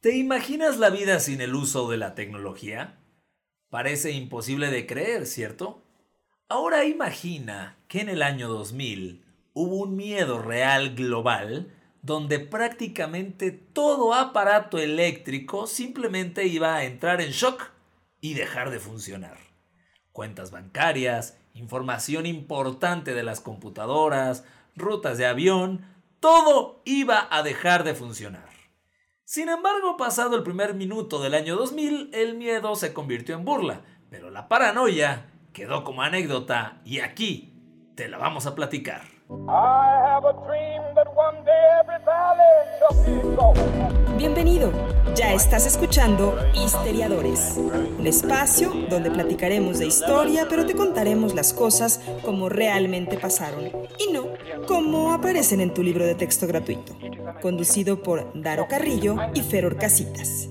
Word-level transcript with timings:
¿Te 0.00 0.16
imaginas 0.16 0.78
la 0.78 0.90
vida 0.90 1.18
sin 1.18 1.40
el 1.40 1.56
uso 1.56 1.90
de 1.90 1.96
la 1.96 2.14
tecnología? 2.14 3.00
Parece 3.68 4.12
imposible 4.12 4.70
de 4.70 4.86
creer, 4.86 5.26
¿cierto? 5.26 5.82
Ahora 6.48 6.84
imagina 6.84 7.78
que 7.88 8.02
en 8.02 8.08
el 8.08 8.22
año 8.22 8.46
2000 8.46 9.24
hubo 9.54 9.74
un 9.74 9.96
miedo 9.96 10.40
real 10.40 10.94
global 10.94 11.74
donde 12.00 12.38
prácticamente 12.38 13.50
todo 13.50 14.14
aparato 14.14 14.78
eléctrico 14.78 15.66
simplemente 15.66 16.46
iba 16.46 16.76
a 16.76 16.84
entrar 16.84 17.20
en 17.20 17.32
shock 17.32 17.72
y 18.20 18.34
dejar 18.34 18.70
de 18.70 18.78
funcionar. 18.78 19.36
Cuentas 20.12 20.52
bancarias, 20.52 21.36
información 21.54 22.24
importante 22.24 23.14
de 23.14 23.24
las 23.24 23.40
computadoras, 23.40 24.44
rutas 24.76 25.18
de 25.18 25.26
avión, 25.26 25.84
todo 26.20 26.82
iba 26.84 27.26
a 27.32 27.42
dejar 27.42 27.82
de 27.82 27.96
funcionar. 27.96 28.57
Sin 29.30 29.50
embargo, 29.50 29.98
pasado 29.98 30.36
el 30.36 30.42
primer 30.42 30.72
minuto 30.72 31.20
del 31.20 31.34
año 31.34 31.54
2000, 31.56 32.12
el 32.14 32.34
miedo 32.38 32.74
se 32.76 32.94
convirtió 32.94 33.34
en 33.34 33.44
burla, 33.44 33.82
pero 34.08 34.30
la 34.30 34.48
paranoia 34.48 35.26
quedó 35.52 35.84
como 35.84 36.00
anécdota 36.00 36.80
y 36.82 37.00
aquí 37.00 37.52
te 37.94 38.08
la 38.08 38.16
vamos 38.16 38.46
a 38.46 38.54
platicar. 38.54 39.02
Bienvenido, 44.18 44.72
ya 45.14 45.32
estás 45.32 45.64
escuchando 45.64 46.36
Histeriadores, 46.52 47.54
un 47.56 48.04
espacio 48.04 48.74
donde 48.90 49.12
platicaremos 49.12 49.78
de 49.78 49.86
historia, 49.86 50.48
pero 50.50 50.66
te 50.66 50.74
contaremos 50.74 51.36
las 51.36 51.52
cosas 51.52 52.00
como 52.24 52.48
realmente 52.48 53.16
pasaron 53.16 53.70
y 53.96 54.12
no 54.12 54.26
como 54.66 55.12
aparecen 55.12 55.60
en 55.60 55.72
tu 55.72 55.84
libro 55.84 56.04
de 56.04 56.16
texto 56.16 56.48
gratuito, 56.48 56.98
conducido 57.40 58.02
por 58.02 58.32
Daro 58.34 58.66
Carrillo 58.66 59.18
y 59.34 59.42
Feror 59.42 59.76
Casitas. 59.76 60.48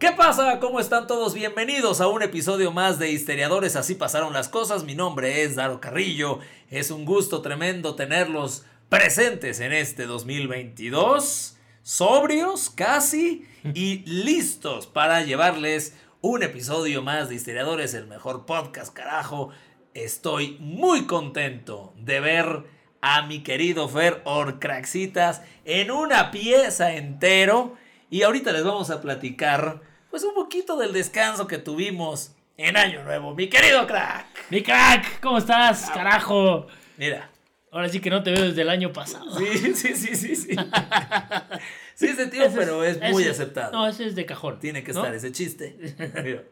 ¿Qué 0.00 0.10
pasa? 0.10 0.58
¿Cómo 0.58 0.80
están 0.80 1.06
todos? 1.06 1.32
Bienvenidos 1.32 2.00
a 2.00 2.08
un 2.08 2.24
episodio 2.24 2.72
más 2.72 2.98
de 2.98 3.12
Histeriadores, 3.12 3.76
así 3.76 3.94
pasaron 3.94 4.32
las 4.32 4.48
cosas. 4.48 4.82
Mi 4.82 4.96
nombre 4.96 5.44
es 5.44 5.54
Daro 5.54 5.80
Carrillo. 5.80 6.40
Es 6.70 6.90
un 6.90 7.04
gusto 7.04 7.40
tremendo 7.40 7.94
tenerlos 7.94 8.64
presentes 8.88 9.60
en 9.60 9.72
este 9.72 10.06
2022, 10.06 11.55
sobrios 11.86 12.68
casi 12.68 13.46
y 13.62 13.98
listos 14.06 14.88
para 14.88 15.22
llevarles 15.22 15.96
un 16.20 16.42
episodio 16.42 17.00
más 17.00 17.28
de 17.28 17.36
Histeriadores, 17.36 17.94
el 17.94 18.08
mejor 18.08 18.44
podcast, 18.44 18.92
carajo. 18.92 19.50
Estoy 19.94 20.56
muy 20.58 21.06
contento 21.06 21.94
de 21.96 22.18
ver 22.18 22.64
a 23.00 23.22
mi 23.22 23.44
querido 23.44 23.88
Fer 23.88 24.20
Orcraxitas 24.24 25.42
en 25.64 25.92
una 25.92 26.32
pieza 26.32 26.92
entero. 26.94 27.76
Y 28.10 28.22
ahorita 28.24 28.50
les 28.50 28.64
vamos 28.64 28.90
a 28.90 29.00
platicar, 29.00 29.80
pues, 30.10 30.24
un 30.24 30.34
poquito 30.34 30.76
del 30.76 30.92
descanso 30.92 31.46
que 31.46 31.58
tuvimos 31.58 32.34
en 32.56 32.76
Año 32.76 33.04
Nuevo. 33.04 33.32
Mi 33.32 33.48
querido 33.48 33.86
crack. 33.86 34.26
Mi 34.50 34.60
crack, 34.60 35.20
¿cómo 35.20 35.38
estás, 35.38 35.88
carajo? 35.94 36.66
Mira. 36.96 37.30
Ahora 37.72 37.88
sí 37.88 38.00
que 38.00 38.10
no 38.10 38.22
te 38.22 38.30
veo 38.32 38.44
desde 38.44 38.62
el 38.62 38.68
año 38.70 38.92
pasado. 38.92 39.38
Sí, 39.38 39.46
sí, 39.74 39.94
sí, 39.94 40.14
sí, 40.16 40.36
sí. 40.36 40.56
sí, 41.94 42.06
ese 42.06 42.26
tío, 42.28 42.44
pero 42.54 42.84
es 42.84 43.00
muy 43.12 43.22
ese- 43.22 43.32
aceptado. 43.32 43.72
No, 43.72 43.86
ese 43.86 44.06
es 44.06 44.14
de 44.14 44.24
cajón. 44.24 44.58
Tiene 44.60 44.82
que 44.82 44.92
¿no? 44.92 45.00
estar 45.00 45.14
ese 45.14 45.32
chiste. 45.32 45.76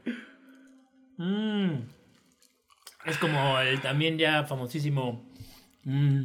Mm. 1.16 1.74
Es 3.06 3.18
como 3.18 3.60
el 3.60 3.80
también 3.80 4.18
ya 4.18 4.44
famosísimo. 4.44 5.24
mm, 5.84 6.22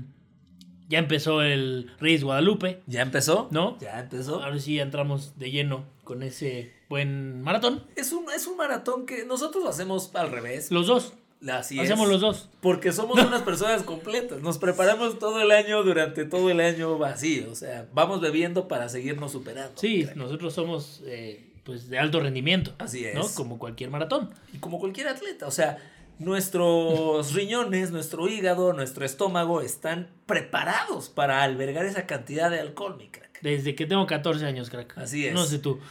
ya 0.88 0.98
empezó 0.98 1.44
el 1.44 1.92
Reyes 2.00 2.24
Guadalupe, 2.24 2.81
¿Ya 2.88 3.03
empezó? 3.03 3.48
¿no? 3.52 3.78
Ya 3.80 4.00
empezó. 4.00 4.42
Ahora 4.44 4.58
sí 4.58 4.80
entramos 4.80 5.38
de 5.38 5.52
lleno 5.52 5.86
con 6.03 6.24
ese 6.24 6.74
buen 6.90 7.44
maratón. 7.44 7.84
Es 7.96 8.12
un, 8.14 8.26
es 8.36 8.48
un 8.48 8.58
maratón 8.58 9.06
que 9.06 9.24
nosotros 9.26 9.64
lo 9.64 9.70
hacemos 9.70 10.09
al 10.16 10.31
revés. 10.31 10.72
Los 10.72 10.88
dos. 10.88 11.14
Así 11.48 11.80
Hacemos 11.80 12.06
es. 12.08 12.12
los 12.12 12.22
dos. 12.22 12.50
Porque 12.59 12.92
somos 12.92 13.18
unas 13.18 13.41
personas 13.44 13.84
completas. 13.84 14.41
Nos 14.41 14.58
preparamos 14.58 15.19
todo 15.19 15.41
el 15.41 15.52
año 15.52 15.84
durante 15.84 16.25
todo 16.25 16.50
el 16.50 16.59
año 16.59 16.97
vacío. 16.97 17.50
O 17.52 17.56
sea, 17.56 17.88
vamos 17.94 18.19
bebiendo 18.19 18.68
para 18.68 18.90
seguirnos 18.90 19.31
superando. 19.31 19.72
Sí, 19.75 20.06
nosotros 20.16 20.53
somos 20.53 21.02
eh, 21.06 21.50
pues 21.63 21.90
de 21.90 21.97
alto 21.97 22.19
rendimiento. 22.19 22.74
Así 22.78 23.06
¿no? 23.13 23.22
es. 23.22 23.31
Como 23.34 23.58
cualquier 23.58 23.90
maratón. 23.90 24.31
Y 24.53 24.58
como 24.58 24.80
cualquier 24.80 25.08
atleta. 25.08 25.47
O 25.47 25.52
sea, 25.52 25.78
nuestros 26.19 27.34
riñones, 27.34 27.92
nuestro 27.92 28.28
hígado, 28.28 28.74
nuestro 28.74 29.06
estómago 29.06 29.62
están 29.62 30.09
preparados 30.25 31.09
para 31.09 31.44
albergar 31.44 31.86
esa 31.86 32.06
cantidad 32.06 32.52
de 32.52 32.59
alcohol, 32.59 32.97
mi 32.97 33.08
crack. 33.08 33.42
Desde 33.42 33.74
que 33.75 33.86
tengo 33.86 34.06
14 34.06 34.46
años, 34.46 34.69
crack. 34.69 34.97
Así 34.97 35.25
es. 35.25 35.34
No 35.34 35.46
sé 35.46 35.59
tú. 35.59 35.80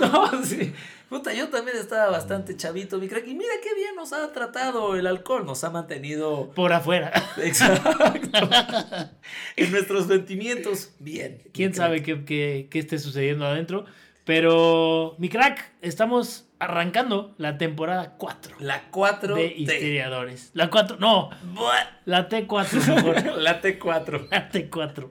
No, 0.00 0.44
sí. 0.44 0.72
Puta, 1.08 1.32
yo 1.32 1.48
también 1.48 1.76
estaba 1.78 2.10
bastante 2.10 2.54
chavito, 2.56 2.98
mi 2.98 3.08
crack. 3.08 3.26
Y 3.26 3.34
mira 3.34 3.54
qué 3.62 3.74
bien 3.74 3.94
nos 3.96 4.12
ha 4.12 4.30
tratado 4.32 4.94
el 4.94 5.06
alcohol. 5.06 5.46
Nos 5.46 5.64
ha 5.64 5.70
mantenido. 5.70 6.50
Por 6.54 6.72
afuera. 6.72 7.10
Exacto. 7.38 7.90
en 9.56 9.70
nuestros 9.72 10.06
sentimientos, 10.06 10.90
bien. 10.98 11.42
quién 11.52 11.74
sabe 11.74 12.02
qué, 12.02 12.24
qué- 12.24 12.68
qué 12.70 12.78
esté 12.78 12.98
sucediendo 12.98 13.46
adentro. 13.46 13.86
Pero, 14.24 15.14
mi 15.18 15.30
crack, 15.30 15.72
estamos 15.80 16.44
arrancando 16.58 17.34
la 17.38 17.56
temporada 17.56 18.16
4 18.18 18.56
La 18.58 18.90
4 18.90 19.36
de 19.36 19.46
Histeriadores. 19.56 20.50
La 20.52 20.68
4, 20.68 20.98
no, 20.98 21.30
la 22.04 22.28
T4 22.28 22.94
mejor. 22.96 23.36
La 23.38 23.62
T4. 23.62 24.28
La 24.30 24.50
T4. 24.50 25.10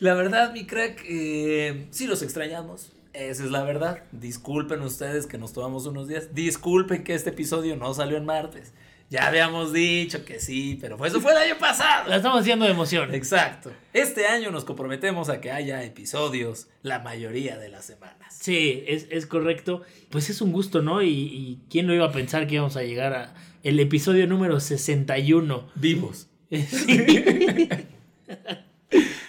La 0.00 0.14
verdad, 0.14 0.52
mi 0.54 0.64
crack, 0.64 1.04
eh, 1.06 1.86
sí 1.90 2.06
los 2.06 2.22
extrañamos. 2.22 2.92
Esa 3.14 3.44
es 3.44 3.50
la 3.50 3.62
verdad. 3.62 4.02
Disculpen 4.12 4.80
ustedes 4.82 5.26
que 5.26 5.38
nos 5.38 5.52
tomamos 5.52 5.86
unos 5.86 6.08
días. 6.08 6.34
Disculpen 6.34 7.04
que 7.04 7.14
este 7.14 7.30
episodio 7.30 7.76
no 7.76 7.94
salió 7.94 8.16
en 8.16 8.24
martes. 8.24 8.72
Ya 9.10 9.28
habíamos 9.28 9.72
dicho 9.72 10.24
que 10.24 10.40
sí, 10.40 10.78
pero 10.80 10.98
fue- 10.98 11.08
eso 11.08 11.20
fue 11.20 11.30
el 11.32 11.38
año 11.38 11.58
pasado. 11.58 12.08
La 12.08 12.16
estamos 12.16 12.40
haciendo 12.40 12.64
de 12.64 12.72
emoción. 12.72 13.14
Exacto. 13.14 13.70
Este 13.92 14.26
año 14.26 14.50
nos 14.50 14.64
comprometemos 14.64 15.28
a 15.28 15.40
que 15.40 15.52
haya 15.52 15.84
episodios 15.84 16.66
la 16.82 16.98
mayoría 17.00 17.56
de 17.58 17.68
las 17.68 17.84
semanas. 17.84 18.36
Sí, 18.40 18.82
es, 18.88 19.06
es 19.10 19.26
correcto. 19.26 19.82
Pues 20.10 20.30
es 20.30 20.40
un 20.40 20.50
gusto, 20.52 20.82
¿no? 20.82 21.00
Y, 21.02 21.08
y 21.10 21.60
quién 21.70 21.86
lo 21.86 21.94
iba 21.94 22.06
a 22.06 22.12
pensar 22.12 22.46
que 22.48 22.54
íbamos 22.54 22.76
a 22.76 22.82
llegar 22.82 23.12
a 23.12 23.34
el 23.62 23.78
episodio 23.78 24.26
número 24.26 24.58
61. 24.58 25.68
Vivos. 25.76 26.28
Sí. 26.50 27.68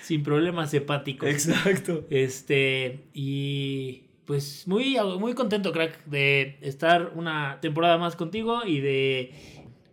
Sin 0.06 0.22
problemas 0.22 0.72
hepáticos. 0.72 1.28
Exacto. 1.28 2.06
Este, 2.12 3.08
y 3.12 4.04
pues 4.26 4.68
muy, 4.68 4.98
muy 5.18 5.34
contento, 5.34 5.72
crack, 5.72 6.06
de 6.06 6.60
estar 6.62 7.14
una 7.16 7.60
temporada 7.60 7.98
más 7.98 8.16
contigo 8.16 8.64
y 8.66 8.82
de 8.82 9.34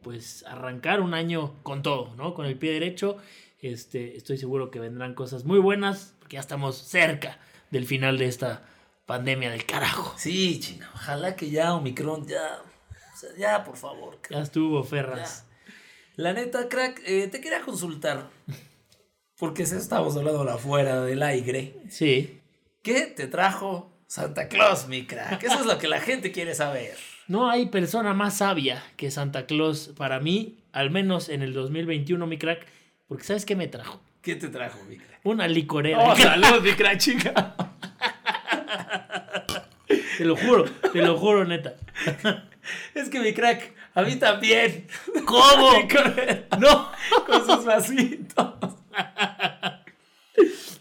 pues 0.03 0.45
arrancar 0.47 1.01
un 1.01 1.15
año 1.15 1.55
con 1.63 1.83
todo, 1.83 2.15
¿no? 2.17 2.35
Con 2.35 2.45
el 2.45 2.59
pie 2.59 2.73
derecho. 2.73 3.17
Este, 3.61 4.15
estoy 4.15 4.37
seguro 4.37 4.71
que 4.71 4.81
vendrán 4.81 5.15
cosas 5.15 5.45
muy 5.45 5.59
buenas, 5.59 6.15
porque 6.19 6.35
ya 6.35 6.41
estamos 6.41 6.77
cerca 6.77 7.39
del 7.71 7.87
final 7.87 8.19
de 8.19 8.27
esta 8.27 8.69
pandemia 9.07 9.51
del 9.51 9.65
carajo. 9.65 10.13
Sí, 10.19 10.61
chino. 10.61 10.87
Ojalá 10.95 11.37
que 11.37 11.49
ya 11.49 11.73
Omicron 11.75 12.27
ya. 12.27 12.61
o 13.15 13.17
sea, 13.17 13.31
ya, 13.39 13.65
por 13.65 13.79
favor. 13.79 14.19
crack. 14.21 14.33
Ya 14.39 14.43
estuvo, 14.43 14.85
Ferras. 14.85 15.47
La 16.17 16.35
neta, 16.35 16.69
crack, 16.69 17.01
eh, 17.07 17.29
te 17.29 17.41
quería 17.41 17.63
consultar. 17.63 18.29
Porque 19.43 19.67
se 19.67 19.77
estamos 19.77 20.17
hablando 20.17 20.49
afuera 20.49 21.01
del 21.01 21.21
aire. 21.21 21.75
Sí. 21.89 22.39
¿Qué 22.81 23.09
te 23.09 23.27
trajo 23.27 23.91
Santa 24.07 24.47
Claus, 24.47 24.87
mi 24.87 25.05
crack? 25.05 25.43
Eso 25.43 25.59
es 25.59 25.67
lo 25.67 25.81
que 25.81 25.89
la 25.89 25.99
gente 25.99 26.31
quiere 26.31 26.55
saber. 26.55 26.95
No 27.27 27.51
hay 27.51 27.67
persona 27.67 28.15
más 28.15 28.37
sabia 28.37 28.85
que 28.97 29.11
Santa 29.11 29.47
Claus 29.47 29.91
para 29.97 30.21
mí, 30.21 30.61
al 30.71 30.93
menos 30.93 31.29
en 31.29 31.43
el 31.43 31.55
2021, 31.55 32.25
mi 32.25 32.39
crack, 32.39 32.65
porque 33.09 33.25
¿sabes 33.25 33.45
qué 33.45 33.57
me 33.57 33.67
trajo? 33.67 34.01
¿Qué 34.21 34.37
te 34.37 34.47
trajo, 34.47 34.79
mi 34.85 34.97
crack? 34.97 35.19
Una 35.25 35.49
licorera. 35.49 35.99
Oh, 35.99 36.15
salud, 36.15 36.61
mi 36.63 36.75
crack, 36.75 36.99
chica. 36.99 37.57
Te 40.19 40.25
lo 40.25 40.37
juro, 40.37 40.67
te 40.93 41.03
lo 41.03 41.19
juro, 41.19 41.45
neta. 41.45 41.75
Es 42.95 43.09
que 43.09 43.19
mi 43.19 43.35
crack, 43.35 43.75
a 43.93 44.03
mí 44.03 44.15
también. 44.15 44.87
¿Cómo? 45.25 45.73
No. 46.61 46.93
Con 47.27 47.45
sus 47.45 47.65
vasitos. 47.65 48.73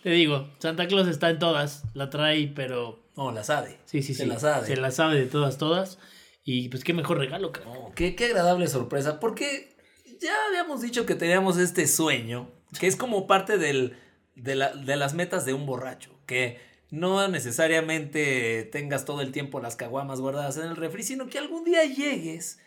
Te 0.03 0.09
digo, 0.09 0.49
Santa 0.59 0.87
Claus 0.87 1.07
está 1.07 1.29
en 1.29 1.39
todas, 1.39 1.83
la 1.93 2.09
trae, 2.09 2.47
pero 2.55 3.07
No, 3.15 3.31
la 3.31 3.43
sabe. 3.43 3.79
sí, 3.85 4.01
sí, 4.01 4.13
Se 4.13 4.23
sí. 4.23 4.29
la 4.29 4.39
sabe. 4.39 4.67
Se 4.67 4.75
la 4.77 4.91
sabe 4.91 5.15
de 5.19 5.25
todas, 5.27 5.57
todas. 5.57 5.99
Y 6.43 6.69
pues 6.69 6.83
qué 6.83 6.93
mejor 6.93 7.19
regalo, 7.19 7.51
crack. 7.51 7.65
No, 7.67 7.91
qué, 7.95 8.15
qué 8.15 8.25
agradable 8.25 8.67
sorpresa. 8.67 9.19
Porque 9.19 9.75
ya 10.19 10.33
habíamos 10.49 10.81
dicho 10.81 11.05
que 11.05 11.13
teníamos 11.15 11.57
este 11.57 11.85
sueño, 11.87 12.49
que 12.79 12.87
es 12.87 12.95
como 12.95 13.27
parte 13.27 13.57
del, 13.59 13.95
de, 14.35 14.55
la- 14.55 14.73
de 14.73 14.95
las 14.95 15.13
metas 15.13 15.45
de 15.45 15.53
un 15.53 15.65
borracho. 15.67 16.09
Que 16.25 16.59
no 16.89 17.27
necesariamente 17.27 18.63
tengas 18.71 19.05
todo 19.05 19.21
el 19.21 19.31
tiempo 19.31 19.59
las 19.59 19.75
caguamas 19.75 20.19
guardadas 20.19 20.57
en 20.57 20.63
el 20.65 20.75
refri, 20.75 21.03
sino 21.03 21.27
que 21.27 21.37
algún 21.39 21.63
día 21.63 21.83
llegues, 21.85 22.59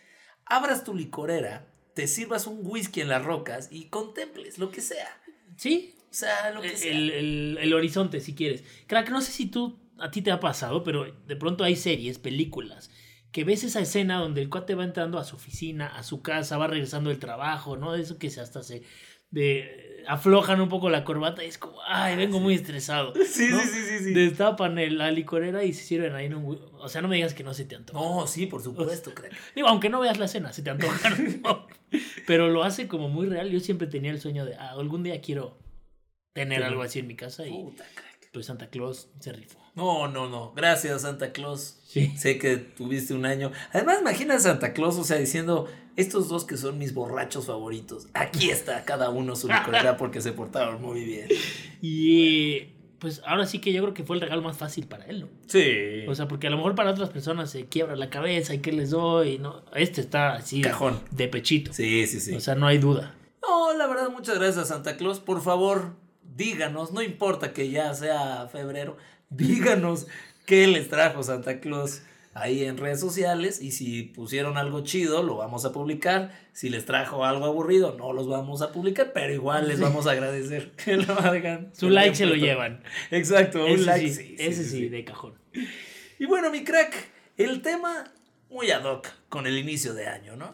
abras 0.45 0.83
tu 0.83 0.93
licorera, 0.95 1.67
te 1.93 2.07
sirvas 2.07 2.47
un 2.47 2.59
whisky 2.63 3.01
en 3.01 3.09
las 3.09 3.23
rocas 3.25 3.67
y 3.71 3.85
contemples 3.89 4.57
lo 4.57 4.71
que 4.71 4.81
sea. 4.81 5.21
Sí, 5.57 5.94
sea, 6.15 6.51
lo 6.51 6.61
que 6.61 6.75
sea. 6.77 6.91
el, 6.91 7.09
el- 7.11 7.57
el 7.61 7.73
horizonte, 7.73 8.19
si 8.21 8.33
quieres. 8.35 8.63
Crack, 8.87 9.09
no 9.09 9.21
sé 9.21 9.31
si 9.31 9.45
tú 9.47 9.79
a 9.99 10.11
ti 10.11 10.21
te 10.21 10.31
ha 10.31 10.39
pasado, 10.39 10.83
pero 10.83 11.05
de 11.27 11.35
pronto 11.35 11.63
hay 11.63 11.75
series, 11.75 12.19
películas, 12.19 12.91
que 13.31 13.43
ves 13.43 13.63
esa 13.63 13.81
escena 13.81 14.19
donde 14.19 14.41
el 14.41 14.49
cuate 14.49 14.75
va 14.75 14.83
entrando 14.83 15.19
a 15.19 15.23
su 15.23 15.35
oficina, 15.35 15.87
a 15.87 16.03
su 16.03 16.21
casa, 16.21 16.57
va 16.57 16.67
regresando 16.67 17.09
del 17.09 17.19
trabajo, 17.19 17.77
¿no? 17.77 17.95
Eso 17.95 18.17
que 18.17 18.29
se 18.29 18.41
hasta 18.41 18.63
se 18.63 18.83
de, 19.31 20.03
aflojan 20.07 20.61
un 20.61 20.69
poco 20.69 20.89
la 20.89 21.03
corbata 21.03 21.43
y 21.43 21.47
es 21.47 21.57
como, 21.57 21.77
ay, 21.87 22.15
vengo 22.15 22.39
muy 22.39 22.53
estresado. 22.55 23.13
Sí, 23.27 23.47
¿no? 23.49 23.59
sí, 23.59 23.67
sí, 23.67 23.81
sí, 23.97 24.03
sí. 24.05 24.13
Destapan 24.13 24.77
el- 24.79 24.97
la 24.97 25.11
licorera 25.11 25.63
y 25.63 25.73
se 25.73 25.83
sirven 25.83 26.15
ahí 26.15 26.27
en 26.27 26.35
un... 26.35 26.59
O 26.79 26.87
sea, 26.87 27.01
no 27.01 27.07
me 27.09 27.15
digas 27.15 27.33
que 27.33 27.43
no 27.43 27.53
se 27.53 27.65
te 27.65 27.75
antoja. 27.75 27.99
No, 27.99 28.27
sí, 28.27 28.45
por 28.45 28.61
supuesto, 28.63 29.11
crack. 29.15 29.33
Digo, 29.55 29.67
aunque 29.67 29.89
no 29.89 29.99
veas 29.99 30.17
la 30.17 30.25
escena, 30.25 30.53
se 30.53 30.61
te 30.61 30.69
antoja. 30.69 31.09
¿no? 31.43 31.67
Pero 32.27 32.49
lo 32.49 32.63
hace 32.63 32.87
como 32.87 33.09
muy 33.09 33.27
real. 33.27 33.49
Yo 33.49 33.59
siempre 33.59 33.87
tenía 33.87 34.11
el 34.11 34.21
sueño 34.21 34.45
de, 34.45 34.55
ah, 34.55 34.71
algún 34.71 35.03
día 35.03 35.19
quiero 35.21 35.57
tener 36.35 36.63
algo 36.63 36.83
así 36.83 36.99
en 36.99 37.07
mi 37.07 37.15
casa 37.15 37.47
y 37.47 37.51
Puta, 37.51 37.83
crack. 37.95 38.29
pues 38.31 38.45
Santa 38.45 38.67
Claus 38.67 39.09
se 39.19 39.31
rifó. 39.33 39.57
No, 39.73 40.07
no, 40.07 40.29
no. 40.29 40.53
Gracias, 40.55 41.01
Santa 41.01 41.31
Claus. 41.31 41.79
Sí. 41.87 42.13
Sé 42.17 42.37
que 42.37 42.57
tuviste 42.57 43.13
un 43.13 43.25
año. 43.25 43.51
Además, 43.73 43.97
imagina 44.01 44.35
a 44.35 44.39
Santa 44.39 44.73
Claus, 44.73 44.97
o 44.97 45.03
sea, 45.03 45.17
diciendo, 45.17 45.67
estos 45.95 46.29
dos 46.29 46.45
que 46.45 46.55
son 46.57 46.77
mis 46.77 46.93
borrachos 46.93 47.45
favoritos, 47.47 48.07
aquí 48.13 48.49
está 48.51 48.85
cada 48.85 49.09
uno 49.09 49.35
su 49.35 49.47
licorera 49.47 49.97
porque 49.97 50.21
se 50.21 50.31
portaron 50.33 50.81
muy 50.81 51.03
bien. 51.03 51.27
Y 51.81 52.71
pues 52.99 53.21
ahora 53.25 53.45
sí 53.45 53.59
que 53.59 53.71
yo 53.73 53.81
creo 53.81 53.93
que 53.93 54.03
fue 54.03 54.15
el 54.15 54.21
regalo 54.21 54.41
más 54.41 54.57
fácil 54.57 54.87
para 54.87 55.05
él, 55.05 55.21
¿no? 55.21 55.27
Sí. 55.47 56.05
O 56.07 56.15
sea, 56.15 56.27
porque 56.27 56.47
a 56.47 56.49
lo 56.49 56.57
mejor 56.57 56.75
para 56.75 56.91
otras 56.91 57.09
personas 57.09 57.49
se 57.51 57.65
quiebra 57.67 57.95
la 57.95 58.09
cabeza 58.09 58.53
y 58.53 58.59
qué 58.59 58.71
les 58.71 58.89
doy, 58.91 59.37
¿no? 59.39 59.63
Este 59.75 60.01
está 60.01 60.33
así 60.35 60.61
de- 60.61 60.69
Cajón. 60.69 60.99
de 61.11 61.27
pechito. 61.27 61.73
sí, 61.73 62.07
sí, 62.07 62.19
sí. 62.19 62.33
O 62.33 62.39
sea, 62.39 62.55
no 62.55 62.67
hay 62.67 62.77
duda. 62.77 63.15
No, 63.41 63.73
la 63.77 63.87
verdad, 63.87 64.09
muchas 64.09 64.39
gracias, 64.39 64.69
Santa 64.69 64.97
Claus. 64.97 65.19
Por 65.19 65.41
favor, 65.41 65.93
díganos, 66.35 66.91
no 66.91 67.01
importa 67.01 67.53
que 67.53 67.69
ya 67.69 67.93
sea 67.93 68.47
febrero, 68.51 68.97
díganos 69.29 70.07
qué 70.45 70.67
les 70.67 70.89
trajo 70.89 71.23
Santa 71.23 71.59
Claus 71.59 72.01
ahí 72.33 72.65
en 72.65 72.77
redes 72.77 72.99
sociales 72.99 73.61
y 73.61 73.71
si 73.71 74.03
pusieron 74.03 74.57
algo 74.57 74.83
chido, 74.83 75.23
lo 75.23 75.37
vamos 75.37 75.63
a 75.65 75.71
publicar. 75.71 76.37
Si 76.51 76.69
les 76.69 76.85
trajo 76.85 77.25
algo 77.25 77.45
aburrido, 77.45 77.95
no 77.97 78.11
los 78.11 78.27
vamos 78.27 78.61
a 78.61 78.71
publicar, 78.71 79.11
pero 79.13 79.33
igual 79.33 79.69
les 79.69 79.79
vamos 79.79 80.05
a 80.05 80.11
agradecer 80.11 80.71
que 80.85 80.97
lo 80.97 81.13
hagan. 81.13 81.71
Su 81.73 81.89
like 81.89 82.15
se 82.15 82.25
lo 82.25 82.35
llevan. 82.35 82.83
Exacto, 83.09 83.65
un 83.65 83.85
like. 83.85 84.09
sí, 84.09 84.35
ese 84.37 84.65
sí. 84.65 84.89
de 84.89 85.05
cajón. 85.05 85.33
Y 86.19 86.25
bueno, 86.25 86.51
mi 86.51 86.63
crack, 86.63 87.09
el 87.37 87.61
tema 87.61 88.11
muy 88.49 88.69
ad 88.69 88.83
hoc 88.83 89.07
con 89.29 89.47
el 89.47 89.57
inicio 89.57 89.93
de 89.93 90.07
año, 90.07 90.35
¿no? 90.35 90.53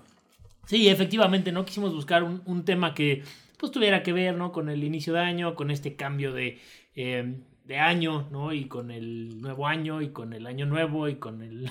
Sí, 0.67 0.87
efectivamente, 0.87 1.51
¿no? 1.51 1.65
Quisimos 1.65 1.93
buscar 1.93 2.23
un, 2.23 2.43
un 2.45 2.63
tema 2.63 2.93
que 2.93 3.23
pues 3.61 3.71
tuviera 3.71 4.01
que 4.01 4.11
ver, 4.11 4.35
¿no? 4.35 4.51
Con 4.51 4.69
el 4.69 4.83
inicio 4.83 5.13
de 5.13 5.19
año, 5.19 5.53
con 5.53 5.69
este 5.69 5.95
cambio 5.95 6.33
de, 6.33 6.57
eh, 6.95 7.35
de 7.63 7.77
año, 7.77 8.27
¿no? 8.31 8.53
Y 8.53 8.65
con 8.65 8.89
el 8.89 9.39
nuevo 9.39 9.67
año, 9.67 10.01
y 10.01 10.09
con 10.09 10.33
el 10.33 10.47
año 10.47 10.65
nuevo, 10.65 11.07
y 11.07 11.17
con 11.17 11.43
el... 11.43 11.69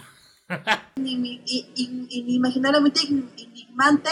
Inimaginablemente 0.97 3.01
enigmante. 3.09 4.11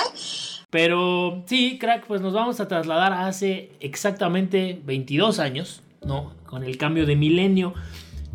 Pero 0.71 1.45
sí, 1.47 1.79
crack, 1.79 2.05
pues 2.09 2.21
nos 2.21 2.35
vamos 2.35 2.59
a 2.59 2.67
trasladar 2.67 3.13
a 3.13 3.29
hace 3.29 3.71
exactamente 3.79 4.83
22 4.85 5.39
años, 5.39 5.85
¿no? 6.05 6.35
Con 6.47 6.65
el 6.65 6.79
cambio 6.79 7.07
de 7.07 7.15
milenio, 7.15 7.75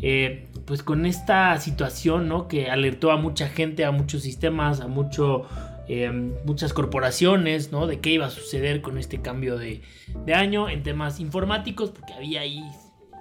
eh, 0.00 0.48
pues 0.64 0.82
con 0.82 1.04
esta 1.04 1.60
situación, 1.60 2.28
¿no? 2.28 2.48
Que 2.48 2.70
alertó 2.70 3.10
a 3.10 3.18
mucha 3.18 3.48
gente, 3.48 3.84
a 3.84 3.90
muchos 3.90 4.22
sistemas, 4.22 4.80
a 4.80 4.88
mucho, 4.88 5.46
eh, 5.88 6.10
muchas 6.44 6.72
corporaciones, 6.72 7.72
¿no? 7.72 7.86
De 7.86 8.00
qué 8.00 8.10
iba 8.10 8.26
a 8.26 8.30
suceder 8.30 8.80
con 8.80 8.98
este 8.98 9.20
cambio 9.20 9.56
de, 9.58 9.82
de 10.24 10.34
año 10.34 10.68
en 10.68 10.82
temas 10.82 11.20
informáticos, 11.20 11.90
porque 11.90 12.12
había 12.14 12.40
ahí 12.40 12.62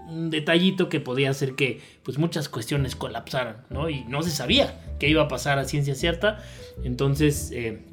un 0.07 0.29
detallito 0.29 0.89
que 0.89 0.99
podía 0.99 1.29
hacer 1.29 1.55
que 1.55 1.81
pues 2.03 2.17
muchas 2.17 2.49
cuestiones 2.49 2.95
colapsaran, 2.95 3.65
¿no? 3.69 3.89
Y 3.89 4.03
no 4.05 4.23
se 4.23 4.31
sabía 4.31 4.95
qué 4.99 5.09
iba 5.09 5.23
a 5.23 5.27
pasar 5.27 5.59
a 5.59 5.65
ciencia 5.65 5.95
cierta. 5.95 6.43
Entonces, 6.83 7.51
eh, 7.51 7.85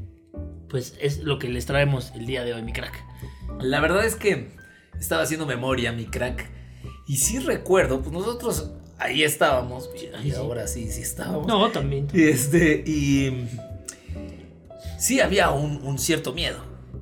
pues 0.69 0.97
es 1.01 1.19
lo 1.19 1.39
que 1.39 1.49
les 1.49 1.67
traemos 1.67 2.13
el 2.15 2.27
día 2.27 2.45
de 2.45 2.55
hoy, 2.55 2.63
mi 2.63 2.73
crack. 2.73 3.05
La 3.61 3.81
verdad 3.81 4.05
es 4.05 4.17
que 4.17 4.51
estaba 4.99 5.23
haciendo 5.23 5.47
memoria, 5.47 5.93
mi 5.93 6.07
crack. 6.07 6.49
Y 7.07 7.17
sí 7.17 7.39
recuerdo, 7.41 8.01
pues 8.01 8.13
nosotros 8.13 8.71
ahí 8.99 9.23
estábamos. 9.23 9.91
Y 10.23 10.33
ahora 10.33 10.67
sí, 10.67 10.91
sí 10.91 11.03
estábamos. 11.03 11.47
No, 11.47 11.71
también. 11.71 12.09
Y 12.13 12.23
este, 12.25 12.85
y. 12.87 13.49
Sí 15.01 15.21
había 15.21 15.51
un, 15.51 15.81
un 15.83 15.99
cierto 15.99 16.33
miedo. 16.35 16.59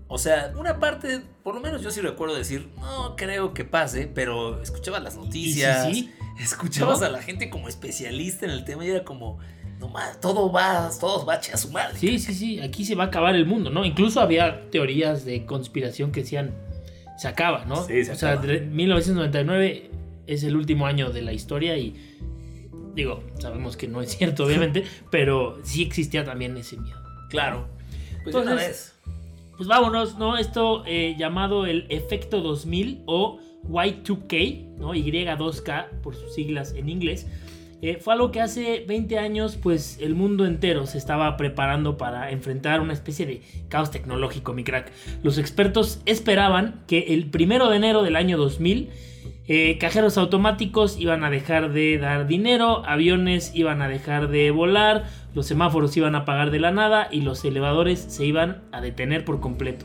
O 0.06 0.18
sea, 0.18 0.52
una 0.56 0.78
parte, 0.78 1.20
por 1.42 1.54
lo 1.54 1.60
menos 1.60 1.82
yo 1.82 1.90
sí 1.90 2.00
recuerdo 2.00 2.34
decir, 2.36 2.68
no 2.78 3.14
creo 3.16 3.52
que 3.52 3.64
pase, 3.64 4.06
pero 4.06 4.62
escuchabas 4.62 5.02
las 5.02 5.16
noticias, 5.16 5.86
sí, 5.92 6.10
escuchabas 6.40 7.00
¿No? 7.00 7.06
a 7.06 7.08
la 7.10 7.20
gente 7.22 7.50
como 7.50 7.68
especialista 7.68 8.46
en 8.46 8.52
el 8.52 8.64
tema 8.64 8.84
y 8.86 8.90
era 8.90 9.04
como, 9.04 9.38
no 9.80 9.88
más, 9.88 10.20
todo 10.20 10.50
va, 10.50 10.88
todo 10.98 11.26
va 11.26 11.34
a 11.34 11.56
su 11.58 11.70
madre. 11.72 11.98
Sí, 11.98 12.18
sí, 12.20 12.32
sí, 12.32 12.60
aquí 12.60 12.84
se 12.86 12.94
va 12.94 13.04
a 13.04 13.06
acabar 13.08 13.34
el 13.34 13.44
mundo, 13.44 13.68
¿no? 13.70 13.84
Incluso 13.84 14.20
había 14.20 14.70
teorías 14.70 15.24
de 15.26 15.44
conspiración 15.44 16.10
que 16.12 16.20
decían, 16.20 16.54
se 17.18 17.28
acaba, 17.28 17.64
¿no? 17.66 17.84
Sí, 17.84 18.04
se 18.04 18.12
o 18.12 18.14
sea, 18.14 18.32
acaba. 18.32 18.46
de- 18.46 18.60
1999 18.60 19.90
es 20.26 20.42
el 20.44 20.56
último 20.56 20.86
año 20.86 21.10
de 21.10 21.22
la 21.22 21.32
historia 21.32 21.76
y 21.76 21.94
digo, 22.94 23.22
sabemos 23.40 23.76
que 23.76 23.88
no 23.88 24.00
es 24.00 24.16
cierto, 24.16 24.44
obviamente, 24.44 24.84
pero 25.10 25.58
sí 25.64 25.82
existía 25.82 26.24
también 26.24 26.56
ese 26.56 26.76
miedo. 26.78 27.02
Claro. 27.28 27.68
Pues 28.24 28.34
una 28.34 28.52
Entonces, 28.52 28.68
vez. 28.68 28.94
Pues 29.56 29.68
vámonos, 29.68 30.18
¿no? 30.18 30.36
Esto 30.36 30.84
eh, 30.86 31.16
llamado 31.18 31.66
el 31.66 31.86
efecto 31.88 32.40
2000 32.40 33.02
o 33.06 33.40
Y2K, 33.68 34.76
¿no? 34.78 34.94
Y2K 34.94 36.00
por 36.02 36.14
sus 36.14 36.32
siglas 36.34 36.74
en 36.74 36.88
inglés. 36.88 37.26
eh, 37.80 37.98
fue 38.00 38.14
algo 38.14 38.30
que 38.30 38.40
hace 38.40 38.84
20 38.86 39.18
años, 39.18 39.56
pues 39.60 39.98
el 40.00 40.14
mundo 40.14 40.46
entero 40.46 40.86
se 40.86 40.98
estaba 40.98 41.36
preparando 41.36 41.96
para 41.96 42.30
enfrentar 42.30 42.80
una 42.80 42.92
especie 42.92 43.26
de 43.26 43.42
caos 43.68 43.90
tecnológico, 43.90 44.52
mi 44.52 44.64
crack. 44.64 44.90
Los 45.22 45.38
expertos 45.38 46.00
esperaban 46.06 46.82
que 46.86 47.14
el 47.14 47.26
primero 47.26 47.68
de 47.68 47.76
enero 47.76 48.02
del 48.02 48.16
año 48.16 48.36
2000 48.38 48.90
eh, 49.50 49.78
cajeros 49.78 50.18
automáticos 50.18 50.98
iban 51.00 51.24
a 51.24 51.30
dejar 51.30 51.72
de 51.72 51.96
dar 51.96 52.26
dinero, 52.26 52.84
aviones 52.84 53.50
iban 53.54 53.80
a 53.80 53.88
dejar 53.88 54.28
de 54.28 54.50
volar, 54.50 55.06
los 55.34 55.46
semáforos 55.46 55.96
iban 55.96 56.14
a 56.14 56.18
apagar 56.18 56.50
de 56.50 56.60
la 56.60 56.70
nada 56.70 57.08
y 57.10 57.20
los 57.20 57.44
elevadores 57.44 57.98
se 58.00 58.24
iban 58.24 58.62
a 58.72 58.80
detener 58.80 59.24
por 59.24 59.40
completo. 59.40 59.84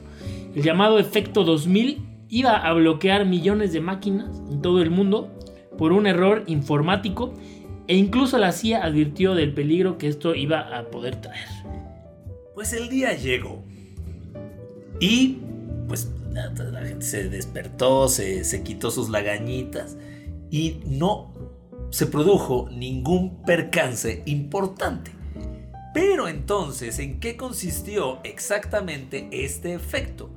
El 0.55 0.63
llamado 0.63 0.99
efecto 0.99 1.43
2000 1.43 2.01
iba 2.29 2.55
a 2.55 2.73
bloquear 2.73 3.25
millones 3.25 3.73
de 3.73 3.81
máquinas 3.81 4.41
en 4.51 4.61
todo 4.61 4.81
el 4.81 4.89
mundo 4.89 5.31
por 5.77 5.91
un 5.91 6.07
error 6.07 6.43
informático 6.47 7.33
e 7.87 7.95
incluso 7.95 8.37
la 8.37 8.51
CIA 8.51 8.83
advirtió 8.83 9.35
del 9.35 9.53
peligro 9.53 9.97
que 9.97 10.07
esto 10.07 10.35
iba 10.35 10.77
a 10.77 10.85
poder 10.89 11.17
traer. 11.17 11.47
Pues 12.53 12.73
el 12.73 12.89
día 12.89 13.13
llegó. 13.13 13.63
Y 14.99 15.39
pues 15.87 16.11
la, 16.31 16.49
la 16.49 16.85
gente 16.85 17.05
se 17.05 17.29
despertó, 17.29 18.07
se, 18.07 18.43
se 18.43 18.63
quitó 18.63 18.89
sus 18.89 19.09
lagañitas 19.09 19.97
y 20.49 20.77
no 20.85 21.33
se 21.89 22.07
produjo 22.07 22.69
ningún 22.71 23.43
percance 23.43 24.23
importante. 24.25 25.11
Pero 25.93 26.27
entonces, 26.27 26.97
¿en 26.99 27.19
qué 27.19 27.37
consistió 27.37 28.19
exactamente 28.23 29.29
este 29.31 29.73
efecto? 29.73 30.31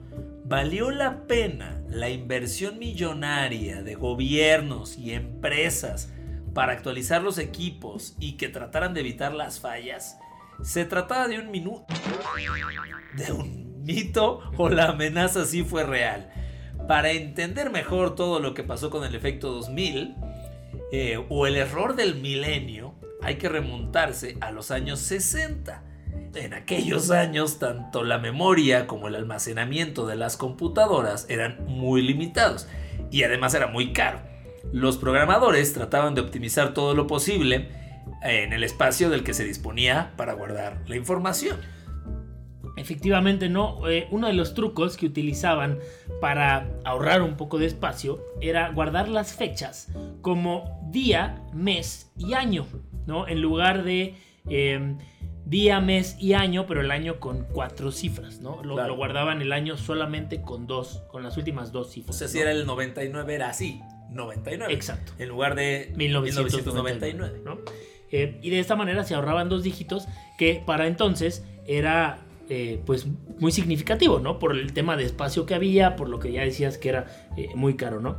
¿Valió 0.45 0.91
la 0.91 1.27
pena 1.27 1.83
la 1.89 2.11
inversión 2.11 2.79
millonaria 2.79 3.83
de 3.83 3.95
gobiernos 3.95 4.99
y 4.99 5.13
empresas 5.13 6.13
para 6.55 6.73
actualizar 6.73 7.23
los 7.23 7.39
equipos 7.39 8.15
y 8.21 8.37
que 8.37 8.49
trataran 8.49 8.95
de 8.95 9.01
evitar 9.01 9.35
las 9.35 9.59
fallas? 9.59 10.19
¿Se 10.63 10.85
trataba 10.85 11.27
de 11.27 11.39
un 11.39 11.51
minuto? 11.51 11.87
¿De 13.17 13.33
un 13.33 13.83
mito 13.85 14.43
o 14.57 14.69
la 14.69 14.91
amenaza 14.91 15.47
sí 15.47 15.65
fue 15.65 15.85
real? 15.85 16.31
Para 16.87 17.11
entender 17.13 17.71
mejor 17.71 18.15
todo 18.15 18.39
lo 18.39 18.55
que 18.55 18.63
pasó 18.63 18.91
con 18.91 19.05
el 19.05 19.15
efecto 19.15 19.51
2000 19.53 20.15
eh, 20.93 21.25
o 21.29 21.47
el 21.47 21.57
error 21.57 21.97
del 21.97 22.17
milenio, 22.17 22.86
hay 23.27 23.37
que 23.39 23.49
remontarse 23.49 24.39
a 24.41 24.53
los 24.53 24.71
años 24.71 25.01
60. 25.01 25.83
En 26.37 26.55
aquellos 26.55 27.11
años, 27.11 27.59
tanto 27.59 28.05
la 28.05 28.19
memoria 28.19 28.87
como 28.87 29.09
el 29.09 29.17
almacenamiento 29.17 30.07
de 30.07 30.15
las 30.15 30.37
computadoras 30.37 31.27
eran 31.29 31.65
muy 31.67 32.03
limitados 32.03 32.69
y 33.11 33.25
además 33.25 33.53
era 33.55 33.67
muy 33.67 33.93
caro. 33.93 34.21
Los 34.73 34.97
programadores 34.97 35.73
trataban 35.73 36.15
de 36.15 36.21
optimizar 36.21 36.73
todo 36.73 36.95
lo 36.95 37.09
posible 37.09 37.69
en 38.23 38.53
el 38.53 38.63
espacio 38.63 39.11
del 39.11 39.25
que 39.25 39.35
se 39.35 39.43
disponía 39.43 40.13
para 40.17 40.35
guardar 40.35 40.83
la 40.87 40.95
información. 40.95 41.59
Efectivamente, 42.77 43.49
no. 43.49 43.89
Eh, 43.89 44.07
uno 44.11 44.27
de 44.27 44.35
los 44.35 44.55
trucos 44.55 44.97
que 44.97 45.07
utilizaban 45.07 45.79
para 46.21 46.69
ahorrar 46.85 47.23
un 47.23 47.37
poco 47.37 47.59
de 47.59 47.67
espacio 47.67 48.23
era 48.41 48.71
guardar 48.71 49.09
las 49.09 49.35
fechas 49.35 49.89
como 50.23 50.81
día, 50.91 51.43
mes 51.55 52.11
y 52.19 52.35
año, 52.35 52.67
¿no? 53.07 53.27
En 53.29 53.41
lugar 53.41 53.83
de 53.83 54.15
eh, 54.49 54.95
día, 55.47 55.81
mes 55.81 56.17
y 56.21 56.35
año, 56.35 56.67
pero 56.67 56.81
el 56.83 56.91
año 56.91 57.19
con 57.19 57.45
cuatro 57.45 57.91
cifras, 57.93 58.41
¿no? 58.41 58.63
Lo, 58.63 58.75
Claro. 58.75 58.89
lo 58.91 58.97
guardaban 58.97 59.41
el 59.43 59.53
año 59.53 59.77
solamente 59.79 60.43
con 60.43 60.67
dos, 60.67 61.03
con 61.11 61.23
las 61.23 61.37
últimas 61.37 61.73
dos 61.73 61.89
O 61.89 61.91
cifras. 61.91 62.19
sea, 62.19 62.29
si 62.29 62.39
era 62.41 62.51
el 62.53 62.67
99 62.67 63.35
era 63.35 63.49
así. 63.49 63.81
99. 64.11 64.73
Exacto. 64.73 65.13
En 65.19 65.29
lugar 65.29 65.55
de 65.57 65.93
1999. 65.97 67.41
1999. 67.41 67.41
¿no? 67.45 67.59
Eh, 68.13 68.39
y 68.43 68.51
de 68.51 68.61
esta 68.61 68.77
manera 68.77 69.03
se 69.05 69.15
ahorraban 69.15 69.49
dos 69.49 69.63
dígitos 69.65 70.07
que 70.39 70.63
para 70.65 70.87
entonces 70.87 71.45
era 71.67 72.19
eh, 72.49 72.81
pues 72.87 73.07
muy 73.39 73.51
significativo, 73.53 74.21
¿no? 74.21 74.39
Por 74.39 74.57
el 74.57 74.73
tema 74.73 74.97
de 74.97 75.05
espacio 75.05 75.47
que 75.47 75.55
había, 75.55 75.97
por 75.97 76.09
lo 76.09 76.21
que 76.21 76.33
ya 76.33 76.43
decías 76.43 76.79
que 76.79 76.91
era 76.91 77.07
eh, 77.37 77.49
muy 77.55 77.75
caro, 77.75 78.01
¿no? 78.01 78.19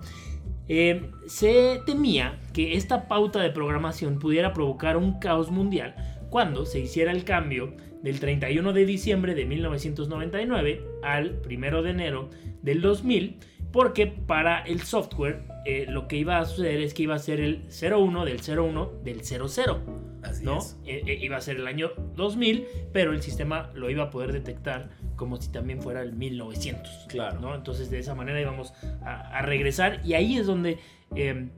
Eh, 0.67 1.11
se 1.27 1.81
temía 1.85 2.39
que 2.53 2.75
esta 2.75 3.07
pauta 3.07 3.41
de 3.41 3.51
programación 3.51 4.19
pudiera 4.19 4.51
provocar 4.53 4.97
un 4.97 5.19
caos 5.19 5.49
mundial 5.49 5.95
cuando 6.29 6.65
se 6.65 6.79
hiciera 6.81 7.11
el 7.11 7.23
cambio 7.23 7.73
del 8.03 8.19
31 8.19 8.73
de 8.73 8.85
diciembre 8.85 9.33
de 9.33 9.45
1999 9.45 10.83
al 11.03 11.41
1 11.49 11.81
de 11.81 11.89
enero 11.89 12.29
del 12.61 12.81
2000, 12.81 13.37
porque 13.71 14.07
para 14.07 14.59
el 14.61 14.81
software 14.81 15.43
eh, 15.65 15.85
lo 15.87 16.07
que 16.07 16.17
iba 16.17 16.39
a 16.39 16.45
suceder 16.45 16.81
es 16.81 16.93
que 16.93 17.03
iba 17.03 17.15
a 17.15 17.19
ser 17.19 17.39
el 17.39 17.63
01 17.69 18.25
del 18.25 18.39
01 18.41 18.91
del 19.03 19.23
00. 19.23 20.07
Así 20.23 20.43
¿no? 20.43 20.57
es. 20.57 20.77
Eh, 20.85 21.03
eh, 21.05 21.17
iba 21.21 21.37
a 21.37 21.41
ser 21.41 21.57
el 21.57 21.67
año 21.67 21.91
2000, 22.15 22.67
pero 22.91 23.13
el 23.13 23.21
sistema 23.21 23.69
lo 23.73 23.89
iba 23.89 24.03
a 24.03 24.09
poder 24.09 24.33
detectar 24.33 24.89
como 25.15 25.41
si 25.41 25.51
también 25.51 25.81
fuera 25.81 26.01
el 26.01 26.13
1900. 26.13 27.07
Claro. 27.09 27.39
¿no? 27.39 27.55
Entonces 27.55 27.89
de 27.89 27.99
esa 27.99 28.15
manera 28.15 28.41
íbamos 28.41 28.73
a, 29.01 29.37
a 29.37 29.41
regresar 29.41 30.01
y 30.03 30.13
ahí 30.13 30.37
es 30.37 30.45
donde 30.47 30.79
eh, 31.15 31.49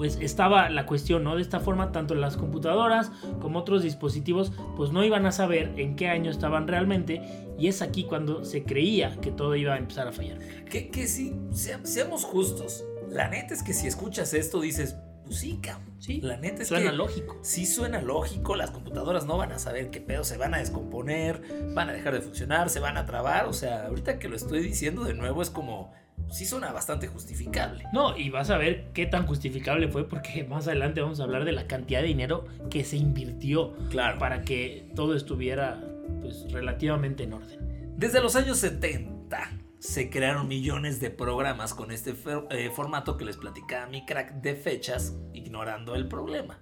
pues 0.00 0.16
estaba 0.22 0.70
la 0.70 0.86
cuestión, 0.86 1.24
¿no? 1.24 1.36
De 1.36 1.42
esta 1.42 1.60
forma 1.60 1.92
tanto 1.92 2.14
las 2.14 2.38
computadoras 2.38 3.12
como 3.38 3.58
otros 3.58 3.82
dispositivos 3.82 4.50
pues 4.74 4.92
no 4.92 5.04
iban 5.04 5.26
a 5.26 5.30
saber 5.32 5.74
en 5.76 5.94
qué 5.94 6.08
año 6.08 6.30
estaban 6.30 6.66
realmente 6.66 7.20
y 7.58 7.68
es 7.68 7.82
aquí 7.82 8.04
cuando 8.04 8.42
se 8.46 8.62
creía 8.64 9.14
que 9.20 9.30
todo 9.30 9.54
iba 9.56 9.74
a 9.74 9.76
empezar 9.76 10.08
a 10.08 10.12
fallar. 10.12 10.38
Que, 10.64 10.88
que 10.88 11.06
sí, 11.06 11.36
sea- 11.52 11.80
seamos 11.84 12.24
justos. 12.24 12.82
La 13.10 13.28
neta 13.28 13.52
es 13.52 13.62
que 13.62 13.74
si 13.74 13.88
escuchas 13.88 14.32
esto 14.32 14.62
dices, 14.62 14.96
pues 15.26 15.36
sí, 15.36 15.58
cabrón. 15.62 15.90
Sí, 15.98 16.22
La 16.22 16.38
neta 16.38 16.62
es 16.62 16.68
suena 16.68 16.92
que 16.92 16.96
lógico. 16.96 17.38
sí 17.42 17.66
suena 17.66 18.00
lógico. 18.00 18.56
Las 18.56 18.70
computadoras 18.70 19.26
no 19.26 19.36
van 19.36 19.52
a 19.52 19.58
saber 19.58 19.90
qué 19.90 20.00
pedo, 20.00 20.24
se 20.24 20.38
van 20.38 20.54
a 20.54 20.58
descomponer, 20.60 21.42
van 21.74 21.90
a 21.90 21.92
dejar 21.92 22.14
de 22.14 22.22
funcionar, 22.22 22.70
se 22.70 22.80
van 22.80 22.96
a 22.96 23.04
trabar. 23.04 23.44
O 23.44 23.52
sea, 23.52 23.84
ahorita 23.88 24.18
que 24.18 24.30
lo 24.30 24.36
estoy 24.36 24.60
diciendo 24.62 25.04
de 25.04 25.12
nuevo 25.12 25.42
es 25.42 25.50
como, 25.50 25.92
sí 26.30 26.46
suena 26.46 26.72
bastante 26.72 27.06
justificable. 27.06 27.84
No, 27.92 28.16
y 28.16 28.30
vas 28.30 28.50
a 28.50 28.56
ver 28.58 28.88
qué 28.92 29.06
tan 29.06 29.26
justificable 29.26 29.88
fue 29.88 30.08
porque 30.08 30.44
más 30.48 30.66
adelante 30.66 31.00
vamos 31.00 31.20
a 31.20 31.24
hablar 31.24 31.44
de 31.44 31.52
la 31.52 31.66
cantidad 31.66 32.00
de 32.00 32.08
dinero 32.08 32.46
que 32.70 32.84
se 32.84 32.96
invirtió 32.96 33.74
Claro. 33.90 34.18
para 34.18 34.42
que 34.42 34.90
todo 34.94 35.14
estuviera 35.14 35.82
pues 36.20 36.50
relativamente 36.52 37.24
en 37.24 37.32
orden. 37.34 37.94
Desde 37.96 38.20
los 38.20 38.36
años 38.36 38.58
70 38.58 39.50
se 39.78 40.10
crearon 40.10 40.46
millones 40.48 41.00
de 41.00 41.10
programas 41.10 41.72
con 41.74 41.90
este 41.90 42.14
eh, 42.50 42.70
formato 42.74 43.16
que 43.16 43.24
les 43.24 43.36
platicaba 43.36 43.86
mi 43.86 44.04
crack 44.04 44.34
de 44.42 44.54
fechas, 44.54 45.16
ignorando 45.32 45.94
el 45.94 46.06
problema. 46.08 46.58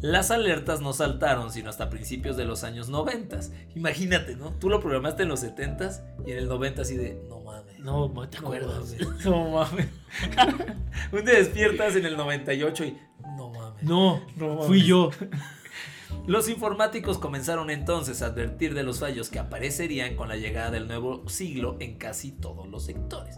Las 0.00 0.32
alertas 0.32 0.80
no 0.80 0.92
saltaron 0.92 1.52
sino 1.52 1.70
hasta 1.70 1.88
principios 1.88 2.36
de 2.36 2.44
los 2.44 2.64
años 2.64 2.88
90. 2.88 3.38
Imagínate, 3.76 4.34
¿no? 4.34 4.52
Tú 4.54 4.68
lo 4.68 4.80
programaste 4.80 5.22
en 5.22 5.28
los 5.28 5.40
70 5.40 5.90
y 6.26 6.32
en 6.32 6.38
el 6.38 6.48
90 6.48 6.82
así 6.82 6.96
de, 6.96 7.22
no 7.28 7.40
mames. 7.40 7.61
No, 7.82 8.08
no 8.08 8.28
te 8.28 8.38
acuerdas. 8.38 8.94
No 9.24 9.50
mames. 9.50 9.88
Un 11.12 11.24
día 11.24 11.34
despiertas 11.34 11.96
en 11.96 12.06
el 12.06 12.16
98 12.16 12.84
y, 12.84 12.98
no 13.36 13.50
mames. 13.50 13.82
No, 13.82 14.22
No 14.36 14.62
fui 14.62 14.78
mames. 14.78 14.86
yo. 14.86 15.10
Los 16.26 16.48
informáticos 16.48 17.18
comenzaron 17.18 17.70
entonces 17.70 18.22
a 18.22 18.26
advertir 18.26 18.74
de 18.74 18.82
los 18.84 19.00
fallos 19.00 19.28
que 19.30 19.38
aparecerían 19.40 20.14
con 20.14 20.28
la 20.28 20.36
llegada 20.36 20.70
del 20.70 20.86
nuevo 20.86 21.28
siglo 21.28 21.76
en 21.80 21.96
casi 21.98 22.30
todos 22.30 22.68
los 22.68 22.84
sectores. 22.84 23.36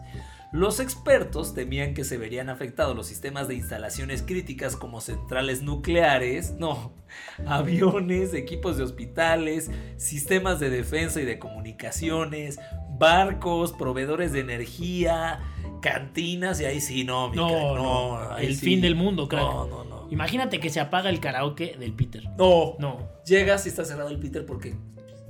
Los 0.54 0.78
expertos 0.78 1.52
temían 1.52 1.94
que 1.94 2.04
se 2.04 2.16
verían 2.16 2.48
afectados 2.48 2.94
los 2.94 3.08
sistemas 3.08 3.48
de 3.48 3.56
instalaciones 3.56 4.22
críticas 4.22 4.76
como 4.76 5.00
centrales 5.00 5.62
nucleares, 5.62 6.54
no, 6.60 6.92
aviones, 7.46 8.34
equipos 8.34 8.76
de 8.76 8.84
hospitales, 8.84 9.68
sistemas 9.96 10.60
de 10.60 10.70
defensa 10.70 11.20
y 11.20 11.24
de 11.24 11.40
comunicaciones, 11.40 12.60
barcos, 12.98 13.72
proveedores 13.72 14.32
de 14.32 14.40
energía, 14.40 15.40
cantinas 15.82 16.60
y 16.60 16.66
ahí 16.66 16.80
sí, 16.80 17.02
no, 17.02 17.30
mi 17.30 17.36
No, 17.36 17.48
crack, 17.48 17.76
no, 17.76 18.32
ahí 18.34 18.46
el 18.46 18.54
sí. 18.56 18.64
fin 18.64 18.80
del 18.80 18.94
mundo, 18.94 19.26
crack. 19.28 19.42
No, 19.42 19.66
no, 19.66 19.84
no. 19.84 20.08
Imagínate 20.10 20.60
que 20.60 20.70
se 20.70 20.78
apaga 20.78 21.10
el 21.10 21.18
karaoke 21.18 21.76
del 21.80 21.94
Peter. 21.94 22.22
No, 22.38 22.76
No. 22.78 23.08
Llegas 23.26 23.66
y 23.66 23.70
está 23.70 23.84
cerrado 23.84 24.10
el 24.10 24.20
Peter 24.20 24.46
porque 24.46 24.76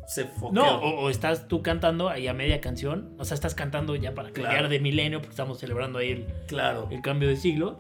se 0.07 0.25
foqueó. 0.25 0.53
No, 0.53 0.77
o, 0.81 1.05
o 1.05 1.11
estás 1.11 1.49
tú 1.49 1.63
cantando 1.63 2.09
ahí 2.09 2.27
a 2.29 2.35
media 2.35 2.61
canción. 2.61 3.15
O 3.19 3.25
sea, 3.25 3.35
estás 3.35 3.55
cantando 3.55 3.95
ya 3.97 4.15
para 4.15 4.31
Claro. 4.31 4.51
cambiar 4.51 4.69
de 4.71 4.81
milenio 4.81 5.19
porque 5.21 5.31
estamos 5.33 5.59
celebrando 5.59 5.99
ahí 5.99 6.11
el, 6.11 6.27
Claro. 6.47 6.89
el 6.91 7.01
cambio 7.03 7.29
de 7.29 7.37
siglo. 7.37 7.79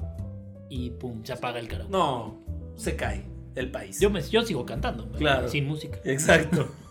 Y 0.70 0.90
pum, 0.90 1.22
se 1.24 1.32
apaga 1.34 1.58
el 1.60 1.68
karaoke. 1.68 1.92
No, 1.92 2.40
se 2.76 2.96
cae 2.96 3.24
el 3.54 3.70
país. 3.70 4.00
Yo, 4.00 4.10
me, 4.10 4.20
yo 4.22 4.42
sigo 4.42 4.64
cantando, 4.66 5.08
Claro. 5.12 5.48
sin 5.48 5.66
música. 5.66 5.98
Exacto. 6.04 6.68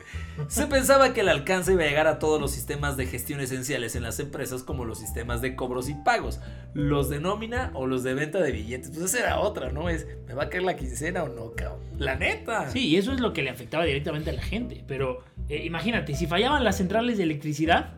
Se 0.47 0.67
pensaba 0.67 1.13
que 1.13 1.21
el 1.21 1.29
alcance 1.29 1.73
iba 1.73 1.83
a 1.83 1.87
llegar 1.87 2.07
a 2.07 2.19
todos 2.19 2.39
los 2.39 2.51
sistemas 2.51 2.97
de 2.97 3.05
gestión 3.05 3.39
esenciales 3.39 3.95
en 3.95 4.03
las 4.03 4.19
empresas 4.19 4.63
como 4.63 4.85
los 4.85 4.99
sistemas 4.99 5.41
de 5.41 5.55
cobros 5.55 5.89
y 5.89 5.95
pagos, 5.95 6.39
los 6.73 7.09
de 7.09 7.19
nómina 7.19 7.71
o 7.73 7.87
los 7.87 8.03
de 8.03 8.13
venta 8.13 8.41
de 8.41 8.51
billetes. 8.51 8.89
Pues 8.89 9.03
esa 9.03 9.19
era 9.19 9.39
otra, 9.39 9.71
¿no? 9.71 9.89
Es, 9.89 10.07
¿me 10.27 10.33
va 10.33 10.43
a 10.43 10.49
caer 10.49 10.63
la 10.63 10.75
quincena 10.75 11.23
o 11.23 11.29
no, 11.29 11.51
cabrón? 11.51 11.79
La 11.97 12.15
neta. 12.15 12.69
Sí, 12.69 12.87
y 12.87 12.97
eso 12.97 13.13
es 13.13 13.19
lo 13.19 13.33
que 13.33 13.43
le 13.43 13.49
afectaba 13.49 13.85
directamente 13.85 14.29
a 14.29 14.33
la 14.33 14.41
gente. 14.41 14.83
Pero 14.87 15.23
eh, 15.49 15.63
imagínate, 15.65 16.15
si 16.15 16.27
fallaban 16.27 16.63
las 16.63 16.77
centrales 16.77 17.17
de 17.17 17.23
electricidad, 17.23 17.93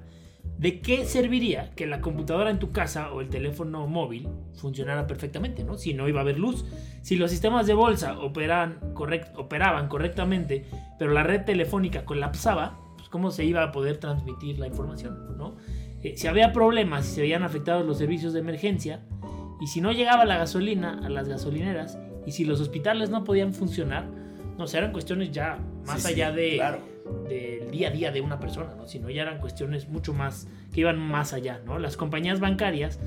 ¿de 0.58 0.80
qué 0.80 1.06
serviría 1.06 1.72
que 1.76 1.86
la 1.86 2.00
computadora 2.02 2.50
en 2.50 2.60
tu 2.60 2.72
casa 2.72 3.12
o 3.12 3.22
el 3.22 3.30
teléfono 3.30 3.88
móvil 3.88 4.28
funcionara 4.56 5.06
perfectamente, 5.08 5.64
¿no? 5.64 5.78
Si 5.78 5.94
no 5.94 6.08
iba 6.08 6.20
a 6.20 6.24
haber 6.24 6.40
luz. 6.40 6.66
Si 7.02 7.16
los 7.18 7.30
sistemas 7.32 7.68
de 7.68 7.74
bolsa 7.74 8.18
operan 8.20 8.80
correct- 8.94 9.34
operaban 9.38 9.88
correctamente, 9.90 10.66
pero 10.98 11.12
la 11.12 11.24
red 11.24 11.44
telefónica 11.44 12.06
colapsaba, 12.06 12.80
pues 12.98 13.10
¿cómo 13.10 13.32
se 13.32 13.44
iba 13.46 13.64
a 13.64 13.72
poder 13.72 13.98
transmitir 13.98 14.58
la 14.60 14.68
información, 14.68 15.38
¿no? 15.38 15.56
Eh, 16.04 16.16
si 16.18 16.28
había 16.28 16.54
problemas, 16.54 17.06
si 17.06 17.16
se 17.16 17.22
veían 17.22 17.44
afectados 17.44 17.86
los 17.86 17.98
servicios 17.98 18.32
de 18.34 18.40
emergencia, 18.40 19.02
y 19.62 19.68
si 19.68 19.82
no 19.82 19.92
llegaba 19.92 20.26
la 20.26 20.38
gasolina 20.38 21.00
a 21.04 21.10
las 21.10 21.28
gasolineras, 21.28 21.98
y 22.26 22.32
si 22.32 22.46
los 22.46 22.62
hospitales 22.62 23.10
no 23.10 23.24
podían 23.24 23.54
funcionar, 23.54 24.06
no, 24.58 24.68
sé, 24.68 24.78
eran 24.78 24.92
cuestiones 24.92 25.32
ya 25.32 25.60
más 25.86 26.02
Sí, 26.02 26.08
sí, 26.08 26.14
allá 26.22 26.32
de, 26.32 26.56
Claro. 26.56 26.80
Del 27.28 27.72
día 27.72 27.90
a 27.90 27.92
día 27.92 28.12
de 28.12 28.22
una 28.22 28.40
persona, 28.40 28.74
¿no? 28.76 28.88
Sino 28.88 29.10
ya 29.10 29.24
eran 29.24 29.40
cuestiones 29.40 29.88
mucho 29.90 30.14
más, 30.14 30.48
que 30.74 30.82
iban 30.82 31.00
más 31.00 31.34
allá, 31.34 31.62
¿no? 31.66 31.80
Las 31.80 31.98
compañías 31.98 32.40
bancarias 32.40 33.00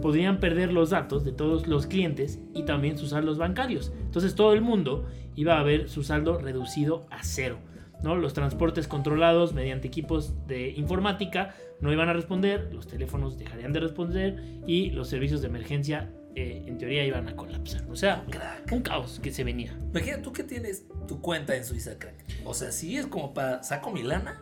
podrían 0.00 0.40
perder 0.40 0.72
los 0.72 0.90
datos 0.90 1.24
de 1.24 1.32
todos 1.32 1.66
los 1.66 1.86
clientes 1.86 2.38
y 2.54 2.64
también 2.64 2.98
sus 2.98 3.10
saldos 3.10 3.38
bancarios. 3.38 3.92
Entonces 4.00 4.34
todo 4.34 4.52
el 4.52 4.60
mundo 4.60 5.06
iba 5.34 5.58
a 5.58 5.62
ver 5.62 5.88
su 5.88 6.02
saldo 6.02 6.38
reducido 6.38 7.06
a 7.10 7.22
cero. 7.22 7.58
¿no? 8.02 8.16
Los 8.16 8.34
transportes 8.34 8.88
controlados 8.88 9.54
mediante 9.54 9.88
equipos 9.88 10.34
de 10.46 10.70
informática 10.70 11.54
no 11.80 11.92
iban 11.92 12.08
a 12.08 12.12
responder, 12.12 12.68
los 12.72 12.86
teléfonos 12.86 13.38
dejarían 13.38 13.72
de 13.72 13.80
responder 13.80 14.42
y 14.66 14.90
los 14.90 15.08
servicios 15.08 15.40
de 15.40 15.48
emergencia 15.48 16.10
eh, 16.36 16.62
en 16.66 16.78
teoría 16.78 17.04
iban 17.04 17.28
a 17.28 17.34
colapsar. 17.34 17.82
O 17.90 17.96
sea, 17.96 18.24
Crack. 18.30 18.70
un 18.70 18.82
caos 18.82 19.18
que 19.22 19.32
se 19.32 19.42
venía. 19.42 19.76
Imagina 19.90 20.22
tú 20.22 20.32
que 20.32 20.44
tienes 20.44 20.84
tu 21.08 21.20
cuenta 21.20 21.56
en 21.56 21.64
Suiza, 21.64 21.98
crack. 21.98 22.14
O 22.44 22.54
sea, 22.54 22.70
sí 22.72 22.96
es 22.96 23.06
como 23.06 23.34
para 23.34 23.62
saco 23.64 23.90
mi 23.90 24.02
lana. 24.02 24.40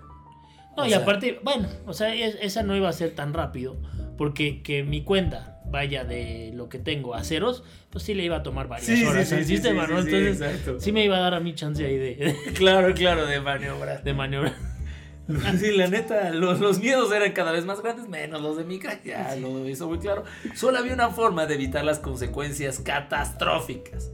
No, 0.77 0.83
O 0.83 0.87
y 0.87 0.91
sea- 0.91 0.99
aparte, 0.99 1.39
bueno, 1.45 1.69
o 1.87 1.93
sea, 1.95 2.13
es- 2.15 2.37
esa 2.43 2.63
no 2.65 2.77
iba 2.77 2.89
a 2.89 2.93
ser 2.93 3.15
tan 3.15 3.33
rápido, 3.33 3.77
porque 4.19 4.63
que 4.63 4.83
mi 4.83 5.05
cuenta 5.05 5.63
vaya 5.67 6.05
de 6.05 6.51
lo 6.55 6.69
que 6.69 6.79
tengo 6.79 7.15
a 7.15 7.25
ceros, 7.25 7.63
pues 7.91 8.05
sí 8.05 8.13
le 8.15 8.25
iba 8.25 8.37
a 8.37 8.43
tomar 8.43 8.67
varias 8.69 9.03
horas 9.09 9.33
al 9.33 9.45
sistema, 9.45 9.87
¿no? 9.87 9.99
Entonces, 10.01 10.43
sí 10.83 10.93
me 10.93 11.05
iba 11.05 11.17
a 11.17 11.21
dar 11.21 11.35
a 11.35 11.41
mi 11.41 11.55
chance 11.55 11.85
ahí 11.87 11.97
de, 11.97 12.37
Claro, 12.55 12.93
claro, 12.95 13.25
de 13.27 13.41
maniobra. 13.41 13.99
de 13.99 14.15
maniobra. 14.15 14.53
Sí, 15.59 15.73
la 15.73 15.89
neta, 15.89 16.31
los, 16.31 16.61
los 16.61 16.81
miedos 16.81 17.13
eran 17.13 17.33
cada 17.33 17.53
vez 17.53 17.65
más 17.65 17.81
grandes, 17.81 18.09
menos 18.09 18.43
los 18.43 18.57
de 18.57 18.65
mi 18.65 18.79
crack, 18.79 19.05
ya 19.05 19.35
lo 19.37 19.67
hizo 19.69 19.89
muy 19.89 19.99
claro. 19.99 20.25
Solo 20.55 20.79
había 20.79 20.95
una 20.95 21.11
forma 21.11 21.47
de 21.47 21.55
evitar 21.55 21.85
las 21.85 21.99
consecuencias 21.99 22.81
catastróficas. 22.81 24.11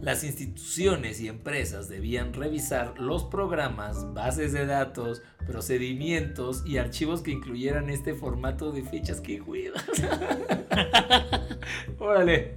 Las 0.00 0.24
instituciones 0.24 1.20
y 1.20 1.28
empresas 1.28 1.88
debían 1.88 2.32
revisar 2.32 2.98
los 2.98 3.22
programas, 3.22 4.12
bases 4.12 4.52
de 4.52 4.66
datos, 4.66 5.22
procedimientos 5.46 6.64
y 6.66 6.78
archivos 6.78 7.22
que 7.22 7.30
incluyeran 7.30 7.88
este 7.88 8.14
formato 8.14 8.72
de 8.72 8.82
fechas 8.82 9.20
que 9.20 9.38
cuidas. 9.38 9.84
Órale, 12.00 12.56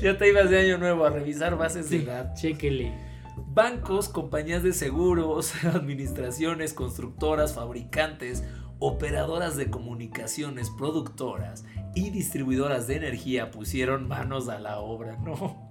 ya 0.00 0.16
te 0.16 0.28
ibas 0.28 0.50
de 0.50 0.60
año 0.60 0.78
nuevo 0.78 1.04
a 1.04 1.10
revisar 1.10 1.56
bases 1.56 1.90
de 1.90 2.04
datos. 2.04 2.40
chéquele. 2.40 3.13
Bancos, 3.54 4.08
compañías 4.08 4.64
de 4.64 4.72
seguros, 4.72 5.64
administraciones, 5.64 6.74
constructoras, 6.74 7.54
fabricantes, 7.54 8.42
operadoras 8.80 9.56
de 9.56 9.70
comunicaciones, 9.70 10.70
productoras 10.70 11.64
y 11.94 12.10
distribuidoras 12.10 12.88
de 12.88 12.96
energía 12.96 13.52
pusieron 13.52 14.08
manos 14.08 14.48
a 14.48 14.58
la 14.58 14.80
obra. 14.80 15.16
No. 15.18 15.68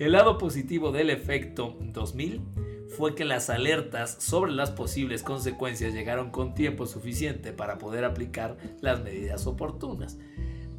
El 0.00 0.10
lado 0.10 0.38
positivo 0.38 0.90
del 0.90 1.08
efecto 1.08 1.76
2000 1.80 2.42
fue 2.88 3.14
que 3.14 3.24
las 3.24 3.48
alertas 3.48 4.16
sobre 4.18 4.50
las 4.50 4.72
posibles 4.72 5.22
consecuencias 5.22 5.94
llegaron 5.94 6.30
con 6.32 6.54
tiempo 6.54 6.86
suficiente 6.86 7.52
para 7.52 7.78
poder 7.78 8.04
aplicar 8.04 8.56
las 8.80 9.04
medidas 9.04 9.46
oportunas. 9.46 10.18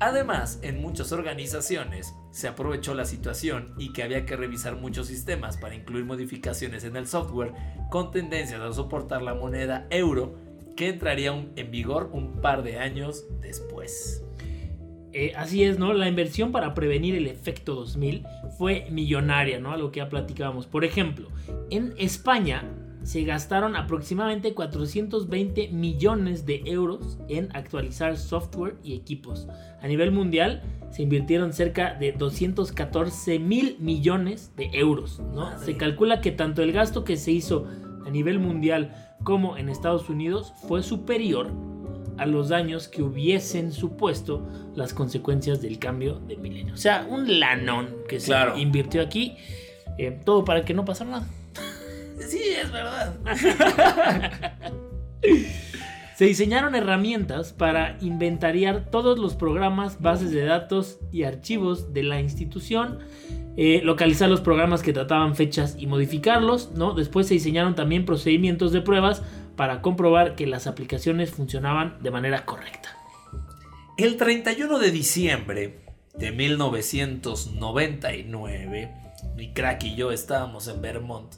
Además, 0.02 0.60
en 0.64 0.82
muchas 0.82 1.12
organizaciones 1.12 2.16
se 2.32 2.48
aprovechó 2.48 2.96
la 2.96 3.06
situación 3.06 3.76
y 3.78 3.94
que 3.94 4.02
había 4.02 4.26
que 4.26 4.36
revisar 4.36 4.76
muchos 4.76 5.06
sistemas 5.06 5.58
para 5.58 5.76
incluir 5.76 6.06
modificaciones 6.06 6.84
en 6.86 6.96
el 6.96 7.06
software 7.06 7.54
con 7.92 8.10
tendencias 8.10 8.62
a 8.62 8.74
soportar 8.74 9.22
la 9.22 9.36
moneda 9.36 9.86
euro 9.92 10.40
que 10.76 10.90
entraría 10.90 11.32
en 11.56 11.70
vigor 11.70 12.10
un 12.14 12.42
par 12.42 12.64
de 12.64 12.80
años 12.80 13.26
después. 13.42 14.24
Eh, 15.14 15.34
así 15.36 15.64
es, 15.66 15.78
¿no? 15.78 15.94
La 15.94 16.08
inversión 16.08 16.52
para 16.52 16.74
prevenir 16.74 17.14
el 17.14 17.28
efecto 17.28 17.76
2000 17.76 18.26
fue 18.58 18.88
millonaria, 18.90 19.60
¿no? 19.60 19.72
A 19.72 19.78
lo 19.78 19.92
que 19.92 20.00
ya 20.00 20.10
platicábamos. 20.10 20.66
Por 20.66 20.84
ejemplo, 20.84 21.28
en 21.70 21.94
España 22.00 22.64
se 23.04 23.24
gastaron 23.24 23.76
aproximadamente 23.76 24.54
420 24.54 25.70
millones 25.70 26.46
de 26.46 26.62
euros 26.66 27.18
en 27.28 27.50
actualizar 27.56 28.18
software 28.18 28.76
y 28.84 28.96
equipos. 28.96 29.48
A 29.82 29.88
nivel 29.88 30.12
mundial 30.12 30.62
se 30.92 31.04
invirtieron 31.04 31.54
cerca 31.54 31.96
de 31.96 32.12
214 32.12 33.40
mil 33.40 33.78
millones 33.80 34.56
de 34.56 34.70
euros. 34.74 35.20
¿no? 35.34 35.58
Se 35.60 35.78
calcula 35.78 36.22
que 36.22 36.32
tanto 36.32 36.62
el 36.62 36.72
gasto 36.72 37.04
que 37.04 37.18
se 37.18 37.32
hizo 37.32 37.68
a 38.06 38.10
nivel 38.10 38.40
mundial 38.40 39.16
como 39.24 39.58
en 39.58 39.70
Estados 39.70 40.10
Unidos 40.10 40.54
fue 40.68 40.84
superior 40.84 41.52
a 42.18 42.26
los 42.26 42.50
daños 42.50 42.88
que 42.88 43.02
hubiesen 43.02 43.72
supuesto 43.72 44.48
las 44.76 44.94
consecuencias 44.94 45.62
del 45.62 45.80
cambio 45.80 46.20
de 46.20 46.38
milenio. 46.38 46.74
O 46.74 46.78
sea, 46.78 47.08
un 47.10 47.40
lanón 47.40 47.96
que 48.08 48.20
se 48.20 48.36
invirtió 48.58 49.02
aquí, 49.02 49.38
eh, 49.98 50.20
todo 50.24 50.46
para 50.46 50.64
que 50.64 50.74
no 50.74 50.86
pasara 50.86 51.12
nada. 51.12 51.28
Sí, 52.28 52.42
es 52.62 52.72
verdad. 52.72 53.16
Se 56.16 56.26
diseñaron 56.26 56.76
herramientas 56.76 57.52
para 57.52 57.98
inventariar 58.00 58.92
todos 58.92 59.18
los 59.18 59.34
programas, 59.34 60.00
bases 60.02 60.30
de 60.32 60.46
datos 60.46 61.00
y 61.12 61.24
archivos 61.24 61.94
de 61.94 62.04
la 62.04 62.22
institución, 62.22 63.00
eh, 63.58 63.82
localizar 63.84 64.30
los 64.30 64.42
programas 64.42 64.84
que 64.84 64.94
trataban 64.94 65.36
fechas 65.36 65.76
y 65.80 65.88
modificarlos, 65.88 66.74
¿no? 66.76 66.94
Después 66.94 67.26
se 67.28 67.34
diseñaron 67.34 67.74
también 67.74 68.06
procedimientos 68.06 68.72
de 68.72 68.82
pruebas 68.82 69.24
para 69.56 69.82
comprobar 69.82 70.36
que 70.36 70.46
las 70.46 70.68
aplicaciones 70.68 71.32
funcionaban 71.32 71.98
de 72.04 72.12
manera 72.12 72.46
correcta. 72.46 72.96
El 73.98 74.18
31 74.18 74.78
de 74.78 74.92
diciembre 74.92 75.80
de 76.14 76.32
1999, 76.32 78.92
mi 79.36 79.54
crack 79.54 79.84
y 79.86 79.96
yo 79.96 80.12
estábamos 80.12 80.68
en 80.68 80.82
Vermont 80.82 81.34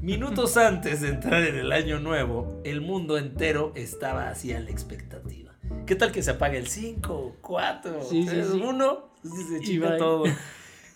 Minutos 0.00 0.56
antes 0.56 1.00
de 1.00 1.08
entrar 1.08 1.42
en 1.44 1.56
el 1.56 1.72
año 1.72 1.98
nuevo, 1.98 2.60
el 2.64 2.80
mundo 2.80 3.18
entero 3.18 3.72
estaba 3.74 4.28
así 4.28 4.52
a 4.52 4.60
la 4.60 4.70
expectativa. 4.70 5.52
¿Qué 5.86 5.94
tal 5.94 6.12
que 6.12 6.22
se 6.22 6.32
apague 6.32 6.58
el 6.58 6.66
5, 6.66 7.36
4, 7.40 8.00
3, 8.10 8.48
1? 8.50 9.08
Se 9.22 9.60
chinga 9.60 9.96
todo. 9.96 10.24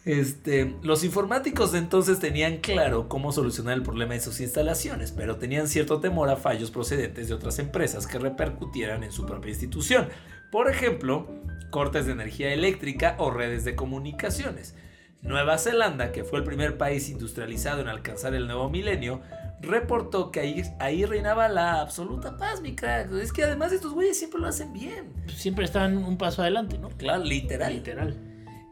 Este, 0.04 0.74
los 0.82 1.04
informáticos 1.04 1.72
de 1.72 1.80
entonces 1.80 2.18
tenían 2.18 2.58
claro 2.58 3.10
cómo 3.10 3.30
solucionar 3.30 3.74
el 3.74 3.82
problema 3.82 4.14
de 4.14 4.20
sus 4.20 4.40
instalaciones, 4.40 5.12
pero 5.12 5.36
tenían 5.36 5.68
cierto 5.68 6.00
temor 6.00 6.30
a 6.30 6.36
fallos 6.36 6.70
procedentes 6.70 7.28
de 7.28 7.34
otras 7.34 7.58
empresas 7.58 8.06
que 8.06 8.18
repercutieran 8.18 9.04
en 9.04 9.12
su 9.12 9.26
propia 9.26 9.50
institución. 9.50 10.08
Por 10.50 10.70
ejemplo, 10.70 11.28
cortes 11.68 12.06
de 12.06 12.12
energía 12.12 12.54
eléctrica 12.54 13.16
o 13.18 13.30
redes 13.30 13.66
de 13.66 13.76
comunicaciones. 13.76 14.74
Nueva 15.22 15.58
Zelanda, 15.58 16.12
que 16.12 16.24
fue 16.24 16.38
el 16.38 16.44
primer 16.44 16.78
país 16.78 17.08
industrializado 17.08 17.80
en 17.80 17.88
alcanzar 17.88 18.34
el 18.34 18.46
nuevo 18.46 18.68
milenio, 18.68 19.20
reportó 19.60 20.30
que 20.30 20.40
ahí, 20.40 20.62
ahí 20.78 21.04
reinaba 21.04 21.48
la 21.48 21.80
absoluta 21.80 22.36
paz, 22.36 22.60
mi 22.60 22.74
crack. 22.74 23.12
Es 23.12 23.32
que 23.32 23.44
además 23.44 23.72
estos 23.72 23.92
güeyes 23.92 24.18
siempre 24.18 24.40
lo 24.40 24.46
hacen 24.46 24.72
bien. 24.72 25.12
Siempre 25.34 25.64
están 25.64 25.96
un 25.98 26.16
paso 26.16 26.42
adelante, 26.42 26.78
¿no? 26.78 26.90
Claro, 26.90 27.24
literal. 27.24 27.74
Literal. 27.74 28.16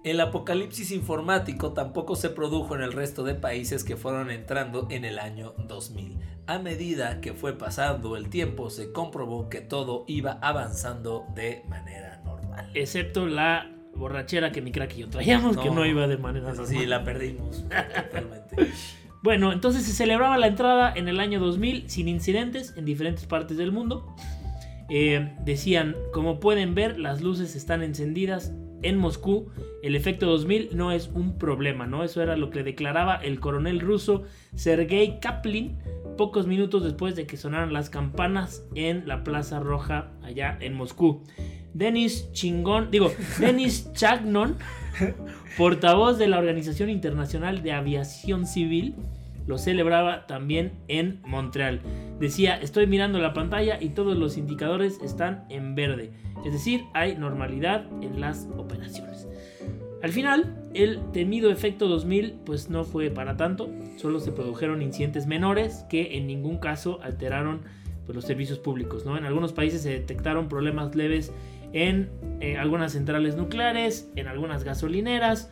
El 0.05 0.21
apocalipsis 0.21 0.93
informático 0.93 1.73
tampoco 1.73 2.15
se 2.15 2.31
produjo 2.31 2.77
en 2.77 2.83
el 2.83 2.93
resto 2.93 3.25
de 3.25 3.35
países 3.35 3.83
que 3.83 3.97
fueron 3.97 4.31
entrando 4.31 4.87
en 4.89 5.05
el 5.05 5.19
año 5.19 5.55
2000. 5.67 6.17
A 6.47 6.61
medida 6.61 7.21
que 7.21 7.35
fue 7.35 7.59
pasando 7.59 8.17
el 8.17 8.31
tiempo, 8.31 8.71
se 8.71 8.93
comprobó 8.93 9.49
que 9.49 9.63
todo 9.63 10.05
iba 10.07 10.39
avanzando 10.43 11.27
de 11.35 11.65
manera 11.69 12.23
normal. 12.25 12.71
Excepto 12.75 13.27
la 13.27 13.76
borrachera 13.97 14.53
que 14.53 14.63
mi 14.63 14.73
crack 14.73 14.97
y 14.97 15.01
yo 15.01 15.09
traíamos, 15.09 15.57
que 15.57 15.71
no 15.71 15.85
iba 15.85 16.07
de 16.07 16.17
manera 16.17 16.55
Sí, 16.67 16.87
la 16.87 17.05
perdimos 17.05 17.65
totalmente. 17.65 18.57
Bueno, 19.23 19.51
entonces 19.53 19.83
se 19.83 19.93
celebraba 19.93 20.39
la 20.39 20.47
entrada 20.47 20.93
en 20.95 21.09
el 21.09 21.19
año 21.19 21.41
2000 21.41 21.91
sin 21.91 22.07
incidentes 22.07 22.75
en 22.77 22.85
diferentes 22.85 23.27
partes 23.27 23.57
del 23.57 23.73
mundo. 23.73 24.15
Eh, 24.89 25.33
decían, 25.45 25.97
como 26.13 26.39
pueden 26.39 26.77
ver, 26.77 26.97
las 26.97 27.23
luces 27.23 27.57
están 27.57 27.83
encendidas 27.83 28.53
en 28.83 28.99
Moscú. 28.99 29.51
El 29.83 29.97
efecto 29.97 30.27
2000 30.27 30.77
no 30.77 30.93
es 30.93 31.11
un 31.13 31.39
problema, 31.39 31.89
¿no? 31.89 32.05
Eso 32.05 32.23
era 32.23 32.37
lo 32.37 32.51
que 32.51 32.63
declaraba 32.63 33.17
el 33.17 33.41
coronel 33.41 33.81
ruso 33.81 34.23
Sergei 34.55 35.19
Kaplin 35.19 35.79
pocos 36.17 36.47
minutos 36.47 36.83
después 36.83 37.15
de 37.15 37.27
que 37.27 37.37
sonaran 37.37 37.73
las 37.73 37.91
campanas 37.91 38.65
en 38.75 39.07
la 39.07 39.23
Plaza 39.23 39.61
Roja 39.61 40.13
allá 40.23 40.57
en 40.61 40.75
Moscú. 40.75 41.23
Denis 41.77 42.33
Chingón, 42.33 42.91
digo, 42.91 43.13
Denis 43.39 43.93
Chagnon, 43.95 44.57
portavoz 45.59 46.19
de 46.19 46.27
la 46.27 46.39
Organización 46.39 46.89
Internacional 46.89 47.63
de 47.63 47.73
Aviación 47.73 48.47
Civil, 48.47 48.95
lo 49.47 49.59
celebraba 49.59 50.27
también 50.27 50.73
en 50.89 51.21
Montreal. 51.27 51.83
Decía, 52.19 52.57
estoy 52.57 52.87
mirando 52.87 53.19
la 53.19 53.35
pantalla 53.35 53.77
y 53.79 53.91
todos 53.91 54.17
los 54.17 54.39
indicadores 54.39 54.99
están 55.03 55.45
en 55.51 55.75
verde, 55.75 56.13
es 56.47 56.53
decir, 56.55 56.85
hay 56.95 57.17
normalidad 57.17 57.85
en 58.01 58.23
las 58.23 58.49
operaciones. 58.57 59.29
Al 60.03 60.13
final, 60.13 60.57
el 60.73 61.01
temido 61.13 61.51
efecto 61.51 61.89
2000 61.89 62.41
pues 62.47 62.71
no 62.71 62.85
fue 62.85 63.11
para 63.11 63.37
tanto, 63.37 63.69
solo 63.97 64.21
se 64.21 64.33
produjeron 64.33 64.81
incidentes 64.81 65.27
menores 65.27 65.85
que 65.91 66.17
en 66.17 66.27
ningún 66.27 66.57
caso 66.57 67.01
alteraron 67.03 67.61
pues, 68.07 68.17
los 68.17 68.25
servicios 68.25 68.59
públicos. 68.59 69.05
¿no? 69.05 69.19
En 69.19 69.25
algunos 69.25 69.53
países 69.53 69.83
se 69.83 69.91
detectaron 69.91 70.49
problemas 70.49 70.95
leves 70.95 71.33
en 71.77 72.09
eh, 72.41 72.57
algunas 72.57 72.93
centrales 72.93 73.37
nucleares, 73.37 74.11
en 74.17 74.29
algunas 74.29 74.65
gasolineras 74.65 75.51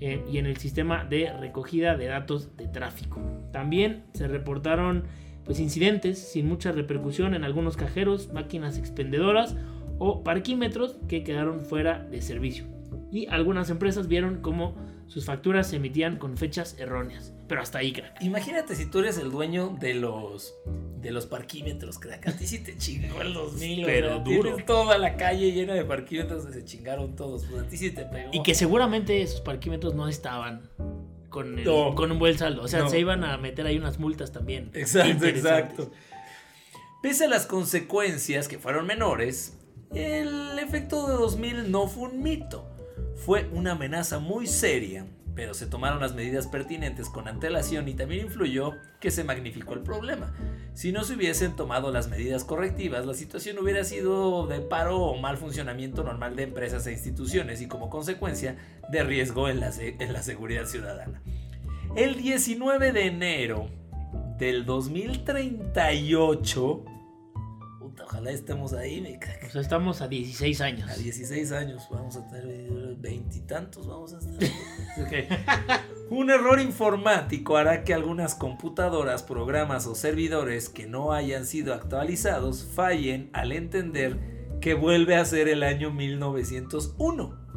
eh, 0.00 0.24
y 0.32 0.38
en 0.38 0.46
el 0.46 0.56
sistema 0.56 1.04
de 1.04 1.30
recogida 1.38 1.94
de 1.94 2.06
datos 2.06 2.56
de 2.56 2.68
tráfico. 2.68 3.20
También 3.52 4.04
se 4.14 4.28
reportaron 4.28 5.04
pues, 5.44 5.60
incidentes 5.60 6.18
sin 6.18 6.48
mucha 6.48 6.72
repercusión 6.72 7.34
en 7.34 7.44
algunos 7.44 7.76
cajeros, 7.76 8.32
máquinas 8.32 8.78
expendedoras 8.78 9.56
o 9.98 10.24
parquímetros 10.24 10.96
que 11.06 11.22
quedaron 11.22 11.60
fuera 11.60 11.98
de 11.98 12.22
servicio. 12.22 12.64
Y 13.12 13.26
algunas 13.26 13.68
empresas 13.68 14.08
vieron 14.08 14.40
cómo 14.40 14.74
sus 15.08 15.24
facturas 15.24 15.68
se 15.68 15.76
emitían 15.76 16.18
con 16.18 16.36
fechas 16.36 16.76
erróneas. 16.78 17.32
Pero 17.48 17.62
hasta 17.62 17.78
ahí, 17.78 17.92
crack. 17.92 18.22
Imagínate 18.22 18.76
si 18.76 18.86
tú 18.86 18.98
eres 18.98 19.16
el 19.18 19.30
dueño 19.30 19.76
de 19.80 19.94
los 19.94 20.54
de 21.00 21.10
los 21.12 21.26
parquímetros, 21.26 21.98
crack. 21.98 22.28
A 22.28 22.32
ti 22.36 22.46
sí 22.46 22.58
te 22.58 22.76
chingó 22.76 23.22
el 23.22 23.32
2000, 23.32 23.86
pero 23.86 24.18
duro. 24.20 24.42
Tienes 24.42 24.66
toda 24.66 24.98
la 24.98 25.16
calle 25.16 25.52
llena 25.52 25.74
de 25.74 25.84
parquímetros 25.84 26.46
y 26.50 26.52
se 26.52 26.64
chingaron 26.64 27.16
todos. 27.16 27.46
Pues 27.46 27.62
a 27.62 27.68
ti 27.68 27.78
sí 27.78 27.90
te 27.90 28.04
pegó. 28.04 28.30
Y 28.32 28.42
que 28.42 28.54
seguramente 28.54 29.22
esos 29.22 29.40
parquímetros 29.40 29.94
no 29.94 30.08
estaban 30.08 30.68
con, 31.30 31.56
con 31.94 32.12
un 32.12 32.18
buen 32.18 32.36
saldo. 32.36 32.62
O 32.62 32.68
sea, 32.68 32.86
se 32.88 33.00
iban 33.00 33.24
a 33.24 33.38
meter 33.38 33.64
ahí 33.66 33.78
unas 33.78 33.98
multas 33.98 34.30
también. 34.30 34.70
Exacto, 34.74 35.26
exacto. 35.26 35.90
Pese 37.02 37.24
a 37.24 37.28
las 37.28 37.46
consecuencias 37.46 38.48
que 38.48 38.58
fueron 38.58 38.86
menores, 38.86 39.56
el 39.94 40.58
efecto 40.58 41.06
de 41.06 41.14
2000 41.14 41.70
no 41.70 41.86
fue 41.86 42.10
un 42.10 42.22
mito 42.22 42.77
fue 43.24 43.48
una 43.52 43.72
amenaza 43.72 44.18
muy 44.18 44.46
seria, 44.46 45.06
pero 45.34 45.54
se 45.54 45.66
tomaron 45.66 46.00
las 46.00 46.14
medidas 46.14 46.46
pertinentes 46.46 47.08
con 47.08 47.28
antelación 47.28 47.88
y 47.88 47.94
también 47.94 48.26
influyó 48.26 48.74
que 49.00 49.10
se 49.10 49.24
magnificó 49.24 49.74
el 49.74 49.80
problema. 49.80 50.34
Si 50.74 50.92
no 50.92 51.04
se 51.04 51.14
hubiesen 51.14 51.56
tomado 51.56 51.92
las 51.92 52.08
medidas 52.08 52.44
correctivas, 52.44 53.06
la 53.06 53.14
situación 53.14 53.58
hubiera 53.58 53.84
sido 53.84 54.46
de 54.46 54.60
paro 54.60 54.98
o 54.98 55.18
mal 55.18 55.36
funcionamiento 55.36 56.02
normal 56.02 56.36
de 56.36 56.44
empresas 56.44 56.86
e 56.86 56.92
instituciones 56.92 57.60
y 57.60 57.68
como 57.68 57.90
consecuencia 57.90 58.56
de 58.90 59.04
riesgo 59.04 59.48
en 59.48 59.60
la, 59.60 59.72
seguridad 60.22 60.66
ciudadana. 60.66 61.20
El 61.94 62.16
19 62.16 62.92
de 62.92 63.06
enero 63.06 63.68
del 64.38 64.64
2038, 64.64 66.84
ojalá 68.18 68.32
estemos 68.32 68.72
ahí, 68.72 69.00
me 69.00 69.16
O 69.46 69.50
sea, 69.50 69.60
estamos 69.60 70.00
a 70.00 70.08
16 70.08 70.60
años. 70.60 70.90
A 70.90 70.96
16 70.96 71.52
años, 71.52 71.86
vamos 71.88 72.16
a 72.16 72.26
tener 72.26 72.96
veintitantos, 72.96 73.86
vamos 73.86 74.12
a 74.12 74.18
estar. 74.18 75.80
Un 76.10 76.30
error 76.30 76.58
informático 76.58 77.56
hará 77.56 77.84
que 77.84 77.94
algunas 77.94 78.34
computadoras, 78.34 79.22
programas 79.22 79.86
o 79.86 79.94
servidores 79.94 80.68
que 80.68 80.88
no 80.88 81.12
hayan 81.12 81.46
sido 81.46 81.72
actualizados 81.72 82.64
fallen 82.64 83.30
al 83.32 83.52
entender 83.52 84.18
que 84.60 84.74
vuelve 84.74 85.14
a 85.14 85.24
ser 85.24 85.46
el 85.46 85.62
año 85.62 85.92
1901. 85.92 87.47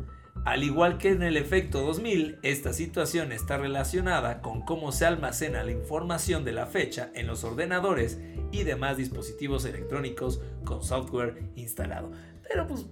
Al 0.43 0.63
igual 0.63 0.97
que 0.97 1.09
en 1.09 1.21
el 1.21 1.37
efecto 1.37 1.81
2000, 1.81 2.39
esta 2.41 2.73
situación 2.73 3.31
está 3.31 3.57
relacionada 3.57 4.41
con 4.41 4.61
cómo 4.61 4.91
se 4.91 5.05
almacena 5.05 5.63
la 5.63 5.71
información 5.71 6.43
de 6.43 6.51
la 6.51 6.65
fecha 6.65 7.11
en 7.13 7.27
los 7.27 7.43
ordenadores 7.43 8.19
y 8.51 8.63
demás 8.63 8.97
dispositivos 8.97 9.65
electrónicos 9.65 10.41
con 10.63 10.83
software 10.83 11.43
instalado. 11.55 12.11
Pero 12.47 12.65
pues 12.65 12.87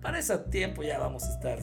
para 0.00 0.18
ese 0.18 0.36
tiempo 0.38 0.82
ya 0.82 0.98
vamos 0.98 1.24
a 1.24 1.34
estar 1.34 1.58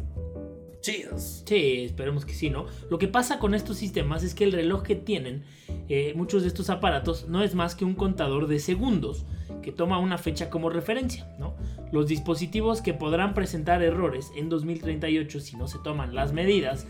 chidos. 0.82 1.44
Sí, 1.46 1.86
esperemos 1.86 2.24
que 2.24 2.34
sí, 2.34 2.50
¿no? 2.50 2.68
Lo 2.90 3.00
que 3.00 3.08
pasa 3.08 3.40
con 3.40 3.56
estos 3.56 3.78
sistemas 3.78 4.24
es 4.24 4.36
que 4.36 4.44
el 4.44 4.52
reloj 4.52 4.84
que 4.84 4.96
tienen 4.96 5.44
eh, 5.90 6.14
muchos 6.16 6.44
de 6.44 6.48
estos 6.48 6.70
aparatos 6.70 7.28
no 7.28 7.44
es 7.44 7.56
más 7.56 7.76
que 7.76 7.86
un 7.86 7.96
contador 7.96 8.48
de 8.48 8.60
segundos 8.60 9.26
que 9.62 9.72
toma 9.72 9.98
una 9.98 10.18
fecha 10.18 10.50
como 10.50 10.70
referencia, 10.70 11.28
¿no? 11.40 11.56
Los 11.92 12.08
dispositivos 12.08 12.82
que 12.82 12.94
podrán 12.94 13.34
presentar 13.34 13.82
errores 13.82 14.32
en 14.36 14.50
2038 14.50 15.40
si 15.40 15.56
no 15.56 15.68
se 15.68 15.80
toman 15.80 16.16
las 16.16 16.34
medidas 16.34 16.88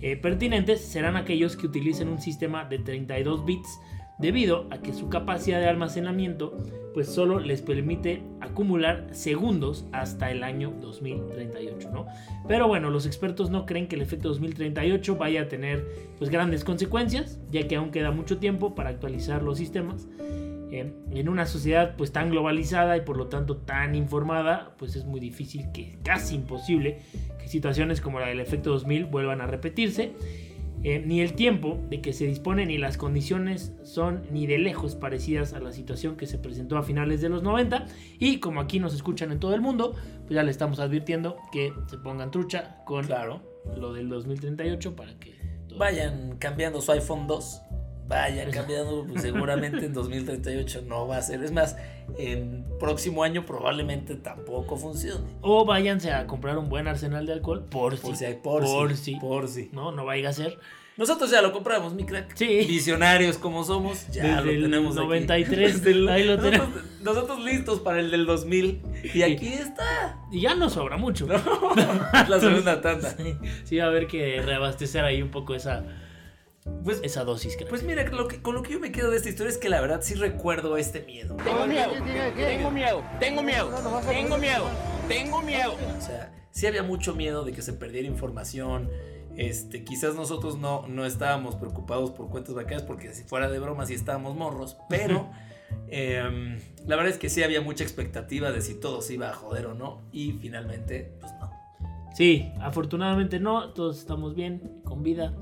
eh, 0.00 0.16
pertinentes 0.16 0.80
serán 0.80 1.16
aquellos 1.16 1.56
que 1.56 1.66
utilicen 1.66 2.08
un 2.08 2.20
sistema 2.20 2.64
de 2.64 2.78
32 2.78 3.44
bits 3.44 3.80
debido 4.18 4.66
a 4.70 4.78
que 4.78 4.92
su 4.92 5.08
capacidad 5.08 5.60
de 5.60 5.68
almacenamiento 5.68 6.58
pues 6.92 7.08
solo 7.08 7.38
les 7.38 7.62
permite 7.62 8.22
acumular 8.40 9.06
segundos 9.12 9.86
hasta 9.92 10.30
el 10.30 10.42
año 10.42 10.72
2038, 10.80 11.90
¿no? 11.92 12.06
Pero 12.48 12.66
bueno, 12.66 12.90
los 12.90 13.06
expertos 13.06 13.50
no 13.50 13.66
creen 13.66 13.86
que 13.86 13.94
el 13.94 14.02
efecto 14.02 14.28
2038 14.28 15.16
vaya 15.16 15.42
a 15.42 15.48
tener 15.48 15.86
pues 16.18 16.30
grandes 16.30 16.64
consecuencias, 16.64 17.38
ya 17.52 17.68
que 17.68 17.76
aún 17.76 17.92
queda 17.92 18.10
mucho 18.10 18.38
tiempo 18.38 18.74
para 18.74 18.90
actualizar 18.90 19.42
los 19.42 19.58
sistemas. 19.58 20.08
Eh, 20.70 20.92
en 21.12 21.28
una 21.28 21.46
sociedad 21.46 21.94
pues 21.96 22.12
tan 22.12 22.30
globalizada 22.30 22.96
y 22.96 23.00
por 23.00 23.16
lo 23.16 23.28
tanto 23.28 23.56
tan 23.56 23.94
informada, 23.94 24.74
pues 24.78 24.96
es 24.96 25.04
muy 25.04 25.18
difícil 25.20 25.72
que 25.72 25.98
casi 26.02 26.34
imposible 26.34 26.98
que 27.38 27.48
situaciones 27.48 28.00
como 28.00 28.20
la 28.20 28.26
del 28.26 28.40
efecto 28.40 28.70
2000 28.70 29.06
vuelvan 29.06 29.40
a 29.40 29.46
repetirse 29.46 30.12
eh, 30.84 31.02
ni 31.04 31.20
el 31.22 31.32
tiempo 31.32 31.78
de 31.90 32.00
que 32.00 32.12
se 32.12 32.26
dispone 32.26 32.64
ni 32.64 32.78
las 32.78 32.96
condiciones 32.96 33.72
son 33.82 34.22
ni 34.30 34.46
de 34.46 34.58
lejos 34.58 34.94
parecidas 34.94 35.52
a 35.52 35.58
la 35.58 35.72
situación 35.72 36.16
que 36.16 36.26
se 36.26 36.38
presentó 36.38 36.76
a 36.76 36.82
finales 36.84 37.20
de 37.20 37.28
los 37.28 37.42
90 37.42 37.86
y 38.20 38.38
como 38.38 38.60
aquí 38.60 38.78
nos 38.78 38.94
escuchan 38.94 39.32
en 39.32 39.40
todo 39.40 39.54
el 39.54 39.60
mundo, 39.60 39.94
pues 40.22 40.34
ya 40.34 40.42
le 40.44 40.50
estamos 40.52 40.78
advirtiendo 40.78 41.36
que 41.50 41.72
se 41.88 41.98
pongan 41.98 42.30
trucha 42.30 42.84
con 42.84 43.06
Claro. 43.06 43.42
lo 43.76 43.92
del 43.92 44.08
2038 44.08 44.94
para 44.94 45.18
que 45.18 45.36
Vayan 45.76 46.36
cambiando 46.38 46.80
su 46.80 46.90
iPhone 46.92 47.26
2. 47.26 47.62
Vayan 48.08 48.50
cambiando, 48.50 49.04
pues, 49.06 49.20
seguramente 49.22 49.84
en 49.86 49.92
2038 49.92 50.82
no 50.86 51.06
va 51.06 51.18
a 51.18 51.22
ser. 51.22 51.42
Es 51.44 51.52
más, 51.52 51.76
en 52.16 52.64
próximo 52.80 53.22
año 53.22 53.44
probablemente 53.44 54.14
tampoco 54.16 54.76
funcione. 54.78 55.24
o 55.42 55.64
váyanse 55.66 56.10
a 56.12 56.26
comprar 56.26 56.56
un 56.56 56.68
buen 56.70 56.88
arsenal 56.88 57.26
de 57.26 57.34
alcohol 57.34 57.64
por, 57.70 57.98
Por 58.00 58.16
si, 58.16 58.26
si, 58.26 58.32
por, 58.34 58.62
por 58.64 58.90
si, 58.96 58.96
si. 58.96 59.16
por 59.20 59.46
si. 59.48 59.68
no 59.72 59.92
no 59.92 60.06
vaya 60.06 60.30
a 60.30 60.32
ser 60.32 60.58
Nosotros 60.96 61.30
ya 61.30 61.42
lo 61.42 61.52
compramos, 61.52 61.92
mi 61.94 62.04
crack. 62.04 62.34
Sí. 62.34 62.64
Visionarios 62.66 63.36
como 63.38 63.62
somos, 63.62 64.08
ya 64.08 64.24
Desde 64.24 64.42
lo 64.44 64.50
el 64.52 64.62
tenemos 64.62 64.96
aquí. 64.96 65.06
93, 65.06 65.74
Desde 65.84 65.90
el- 65.92 66.08
ahí 66.08 66.24
lo 66.24 66.36
nosotros, 66.38 66.68
nosotros 67.02 67.44
listos 67.44 67.80
para 67.80 68.00
el 68.00 68.10
del 68.10 68.24
2000. 68.26 68.80
Y 69.14 69.22
aquí 69.22 69.48
está. 69.48 70.18
y 70.32 70.40
ya 70.40 70.54
no 70.54 70.70
sobra 70.70 70.96
mucho 70.96 71.26
La 72.28 72.40
segunda 72.40 72.80
tanda. 72.80 73.10
Sí, 73.18 73.34
sí 73.64 73.76
va 73.76 73.84
a 73.84 73.88
haber 73.88 74.06
que 74.06 74.40
reabastecer 74.42 75.04
ahí 75.04 75.20
un 75.22 75.30
poco 75.30 75.54
esa 75.54 75.84
Pues, 76.88 77.00
esa 77.02 77.22
dosis 77.22 77.54
creo 77.54 77.68
pues 77.68 77.82
mira, 77.82 78.02
lo 78.04 78.28
que, 78.28 78.40
con 78.40 78.54
lo 78.54 78.62
que 78.62 78.72
yo 78.72 78.80
me 78.80 78.90
quedo 78.90 79.10
de 79.10 79.18
esta 79.18 79.28
historia 79.28 79.50
es 79.50 79.58
que 79.58 79.68
la 79.68 79.78
verdad 79.78 80.00
sí 80.00 80.14
recuerdo 80.14 80.78
este 80.78 81.02
miedo. 81.02 81.36
Tengo 81.36 81.66
miedo, 81.66 81.92
tengo 82.34 82.70
miedo, 82.70 83.02
tengo 83.20 83.42
miedo, 83.42 83.70
tengo 84.08 84.38
miedo, 84.38 84.64
tengo 85.06 85.42
miedo. 85.42 85.74
O 85.98 86.00
sea, 86.00 86.32
sí 86.50 86.66
había 86.66 86.82
mucho 86.82 87.14
miedo 87.14 87.44
de 87.44 87.52
que 87.52 87.60
se 87.60 87.74
perdiera 87.74 88.08
información. 88.08 88.88
Este, 89.36 89.84
quizás 89.84 90.14
nosotros 90.14 90.56
no, 90.56 90.86
no 90.88 91.04
estábamos 91.04 91.56
preocupados 91.56 92.10
por 92.12 92.30
cuentas 92.30 92.54
bancarias 92.54 92.84
porque 92.84 93.12
si 93.12 93.22
fuera 93.22 93.50
de 93.50 93.58
broma 93.58 93.84
sí 93.84 93.92
estábamos 93.92 94.34
morros, 94.34 94.78
pero 94.88 95.30
em, 95.88 96.58
la 96.86 96.96
verdad 96.96 97.12
es 97.12 97.18
que 97.18 97.28
sí 97.28 97.42
había 97.42 97.60
mucha 97.60 97.84
expectativa 97.84 98.50
de 98.50 98.62
si 98.62 98.74
todo 98.74 99.02
se 99.02 99.12
iba 99.12 99.28
a 99.28 99.34
joder 99.34 99.66
o 99.66 99.74
no 99.74 100.00
y 100.10 100.32
finalmente, 100.32 101.12
pues 101.20 101.32
no. 101.38 101.50
Sí, 102.14 102.50
afortunadamente 102.62 103.40
no, 103.40 103.74
todos 103.74 103.98
estamos 103.98 104.34
bien, 104.34 104.80
con 104.84 105.02
vida 105.02 105.34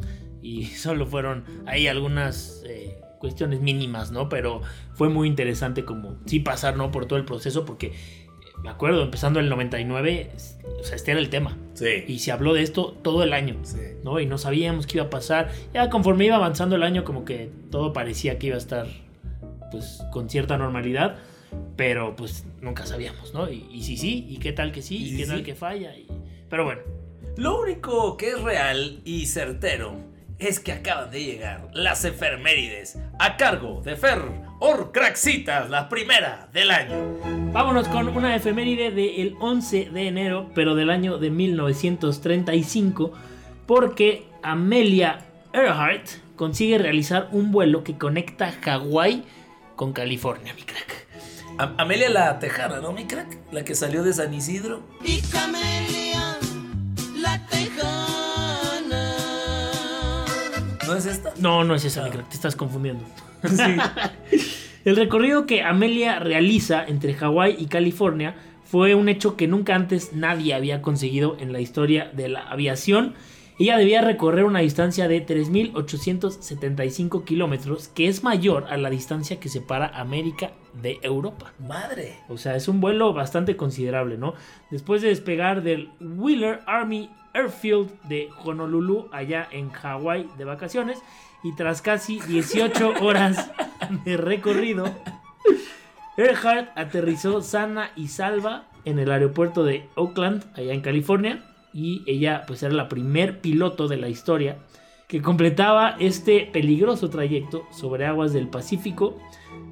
y 0.47 0.65
solo 0.85 1.07
fueron 1.07 1.45
ahí 1.67 1.87
algunas 1.89 2.63
eh, 2.67 2.99
cuestiones 3.19 3.61
mínimas, 3.61 4.11
¿no? 4.13 4.29
Pero 4.29 4.63
fue 4.95 5.09
muy 5.09 5.27
interesante 5.29 5.85
como 5.85 6.17
sí 6.27 6.41
pasar, 6.41 6.77
¿no? 6.77 6.91
Por 6.91 7.07
todo 7.07 7.19
el 7.19 7.25
proceso 7.25 7.65
porque 7.65 7.89
eh, 7.89 7.93
me 8.63 8.71
acuerdo, 8.71 9.03
empezando 9.03 9.41
el 9.41 9.49
99, 9.49 10.31
es- 10.35 10.59
o 10.81 10.85
sea, 10.85 10.97
este 10.97 11.11
era 11.13 11.21
el 11.21 11.31
tema 11.31 11.57
Sí. 11.75 12.05
y 12.07 12.19
se 12.21 12.33
habló 12.33 12.53
de 12.55 12.63
esto 12.63 12.97
todo 13.03 13.23
el 13.23 13.33
año. 13.33 13.57
sí. 13.63 13.79
¿no? 14.05 14.21
Y 14.21 14.27
no 14.27 14.39
sabíamos 14.39 14.87
qué 14.87 14.99
iba 14.99 15.07
a 15.07 15.11
pasar. 15.11 15.51
Ya 15.75 15.91
conforme 15.91 16.27
iba 16.27 16.37
avanzando 16.37 16.77
el 16.77 16.83
año, 16.85 17.03
como 17.05 17.25
que 17.25 17.51
todo 17.71 17.93
parecía 17.93 18.39
que 18.39 18.47
iba 18.49 18.57
a 18.57 18.59
estar 18.59 18.87
pues 19.73 20.03
con 20.13 20.31
cierta 20.31 20.57
normalidad, 20.59 21.17
pero 21.77 22.15
pues 22.17 22.45
nunca 22.61 22.87
sabíamos, 22.87 23.35
¿no? 23.35 23.51
Y, 23.51 23.67
y 23.73 23.83
sí, 23.83 23.97
sí, 23.97 24.27
y 24.29 24.37
qué 24.39 24.53
tal 24.53 24.71
que 24.73 24.81
sí, 24.83 24.97
Y 24.97 25.05
y, 25.07 25.11
sí, 25.11 25.17
qué 25.19 25.27
tal 25.27 25.43
que 25.43 25.55
falla. 25.55 25.97
y- 25.97 26.07
Pero 26.49 26.65
bueno, 26.65 26.83
Lo 27.37 27.61
único 27.61 28.17
que 28.17 28.31
es 28.31 28.41
real 28.43 29.01
y 29.05 29.27
certero 29.27 29.97
es 30.39 30.61
que 30.61 30.73
acaban 30.73 31.11
de 31.11 31.25
llegar 31.25 31.69
las 31.73 32.05
efemérides 32.05 32.99
a 33.19 33.37
cargo 33.37 33.81
de 33.83 33.97
Fer 33.97 34.21
Orcraxitas, 34.61 35.71
la 35.71 35.89
primera 35.89 36.49
del 36.53 36.71
año. 36.71 36.95
vámonos 37.53 37.89
con 37.89 38.09
una 38.09 38.35
efeméride 38.37 38.91
del 38.91 39.35
11 39.41 39.91
de 39.91 40.09
enero, 40.09 40.51
pero 40.55 40.75
del 40.75 40.91
año 40.91 41.19
de 41.19 41.31
1935, 41.31 43.13
porque 43.67 44.27
Amelia 44.43 45.21
Earhart 45.53 46.07
consigue 46.37 46.79
realizar 46.79 47.29
un 47.33 47.51
vuelo 47.53 47.83
que 47.85 47.97
conecta 47.97 48.53
Hawái 48.63 49.25
con 49.75 49.93
California, 49.93 50.53
mi 50.55 50.63
crack. 50.63 51.07
Am- 51.59 51.75
Amelia 51.79 52.11
la 52.11 52.39
Tejana, 52.39 52.81
¿no, 52.81 52.93
mi 52.93 53.05
crack? 53.07 53.39
La 53.53 53.65
que 53.65 53.75
salió 53.75 54.03
de 54.03 54.13
San 54.13 54.33
Isidro. 54.35 54.83
Y 55.05 55.21
¿No 60.87 60.95
es 60.95 61.07
esta? 61.07 61.35
No, 61.39 61.65
no 61.65 61.75
es 61.75 61.85
esa, 61.85 62.09
crack, 62.11 62.29
te 62.29 62.37
estás 62.37 62.57
confundiendo. 62.57 63.05
El 64.85 64.97
recorrido 64.97 65.47
que 65.47 65.63
Amelia 65.63 66.21
realiza 66.21 66.85
entre 66.85 67.15
Hawái 67.15 67.57
y 67.59 67.67
California 67.67 68.37
fue 68.65 68.95
un 68.95 69.09
hecho 69.09 69.37
que 69.37 69.49
nunca 69.49 69.75
antes 69.75 70.13
nadie 70.13 70.55
había 70.55 70.83
conseguido 70.83 71.37
en 71.41 71.53
la 71.53 71.61
historia 71.61 72.11
de 72.13 72.29
la 72.29 72.49
aviación. 72.49 73.15
Ella 73.59 73.79
debía 73.79 74.03
recorrer 74.03 74.45
una 74.45 74.61
distancia 74.61 75.09
de 75.09 75.27
3.875 75.27 77.25
kilómetros, 77.25 77.89
que 77.89 78.07
es 78.07 78.23
mayor 78.23 78.67
a 78.69 78.77
la 78.77 78.91
distancia 78.91 79.41
que 79.41 79.49
separa 79.49 79.87
América 79.89 80.53
de 80.83 80.99
Europa. 81.03 81.55
Madre. 81.59 82.19
O 82.29 82.37
sea, 82.37 82.55
es 82.55 82.69
un 82.69 82.81
vuelo 82.81 83.15
bastante 83.15 83.57
considerable, 83.57 84.19
¿no? 84.19 84.35
Después 84.71 85.01
de 85.01 85.09
despegar 85.09 85.63
del 85.63 85.89
Wheeler 86.01 86.61
Army 86.67 87.11
Airfield 87.37 87.91
de 88.05 88.31
Honolulu, 88.45 89.09
allá 89.13 89.47
en 89.51 89.71
Hawái 89.71 90.29
de 90.39 90.45
vacaciones, 90.45 90.99
y 91.43 91.55
tras 91.55 91.83
casi 91.83 92.21
18 92.21 92.95
horas 93.03 93.51
de 94.05 94.17
recorrido, 94.17 94.87
Earhart 96.17 96.71
aterrizó 96.77 97.43
sana 97.43 97.91
y 97.95 98.09
salva 98.09 98.65
en 98.85 98.99
el 98.99 99.11
aeropuerto 99.11 99.65
de 99.65 99.89
Oakland, 99.97 100.45
allá 100.55 100.73
en 100.73 100.81
California, 100.81 101.45
y 101.73 102.03
ella 102.07 102.45
pues 102.47 102.63
era 102.63 102.73
la 102.73 102.89
primer 102.89 103.41
piloto 103.41 103.87
de 103.87 103.99
la 103.99 104.09
historia 104.09 104.59
que 105.09 105.23
completaba 105.23 105.97
este 106.01 106.49
peligroso 106.53 107.11
trayecto 107.11 107.67
sobre 107.71 108.07
aguas 108.07 108.33
del 108.33 108.49
Pacífico 108.49 109.19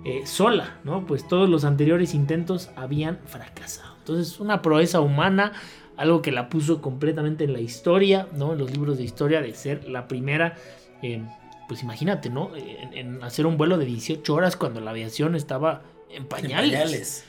eh, 0.04 0.26
sola, 0.26 0.78
¿no? 0.84 1.06
Pues 1.06 1.26
todos 1.26 1.48
los 1.48 1.64
anteriores 1.64 2.14
intentos 2.14 2.70
habían 2.76 3.18
fracasado. 3.24 3.94
Entonces, 3.98 4.38
una 4.38 4.60
proeza 4.60 5.00
humana, 5.00 5.52
algo 5.96 6.22
que 6.22 6.32
la 6.32 6.48
puso 6.48 6.80
completamente 6.82 7.44
en 7.44 7.52
la 7.52 7.60
historia, 7.60 8.28
¿no? 8.34 8.52
En 8.52 8.58
los 8.58 8.70
libros 8.70 8.98
de 8.98 9.04
historia 9.04 9.40
de 9.40 9.54
ser 9.54 9.88
la 9.88 10.08
primera, 10.08 10.56
eh, 11.02 11.22
pues 11.68 11.82
imagínate, 11.82 12.30
¿no? 12.30 12.50
En, 12.56 12.94
en 12.96 13.22
hacer 13.22 13.46
un 13.46 13.56
vuelo 13.56 13.78
de 13.78 13.84
18 13.86 14.34
horas 14.34 14.56
cuando 14.56 14.80
la 14.80 14.90
aviación 14.90 15.34
estaba 15.34 15.82
en 16.10 16.22
En 16.22 16.28
pañales. 16.28 16.72
pañales. 16.72 17.24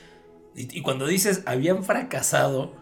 Y, 0.54 0.78
y 0.78 0.82
cuando 0.82 1.06
dices 1.06 1.42
habían 1.46 1.84
fracasado, 1.84 2.72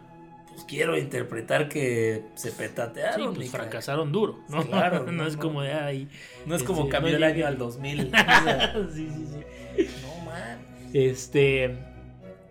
pues 0.53 0.65
quiero 0.65 0.97
interpretar 0.97 1.69
que 1.69 2.25
se 2.35 2.51
Sí, 2.51 2.57
petatearon. 2.59 3.27
pues 3.35 3.39
mi 3.39 3.49
crack. 3.49 3.63
fracasaron 3.63 4.13
duro, 4.13 4.39
¿no? 4.49 4.63
Claro, 4.65 5.03
no, 5.07 5.13
no, 5.13 5.27
es 5.27 5.37
como 5.37 5.63
de 5.63 5.73
ahí. 5.73 6.09
No 6.47 6.55
es 6.55 6.63
como 6.63 6.85
Sí, 6.85 6.89
cambió 6.91 7.11
no 7.13 7.17
el 7.19 7.25
año 7.25 7.47
al 7.47 7.59
2000. 7.59 8.07
o 8.07 8.11
sea, 8.11 8.75
sí, 8.95 9.09
sí, 9.13 9.27
sí. 9.33 9.87
no 10.03 10.25
man. 10.25 10.59
Este. 10.93 11.77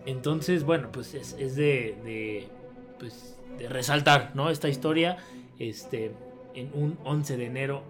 Entonces, 0.05 0.65
bueno, 0.65 0.89
pues 0.91 1.13
es, 1.13 1.33
es 1.39 1.55
de, 1.55 1.95
de, 2.03 2.49
Pues 3.03 3.35
de 3.57 3.67
resaltar, 3.67 4.31
¿no? 4.33 4.49
Esta 4.49 4.69
historia. 4.69 5.17
Este. 5.59 6.13
En 6.55 6.71
un 6.73 6.97
11 7.03 7.35
de 7.35 7.45
enero. 7.47 7.83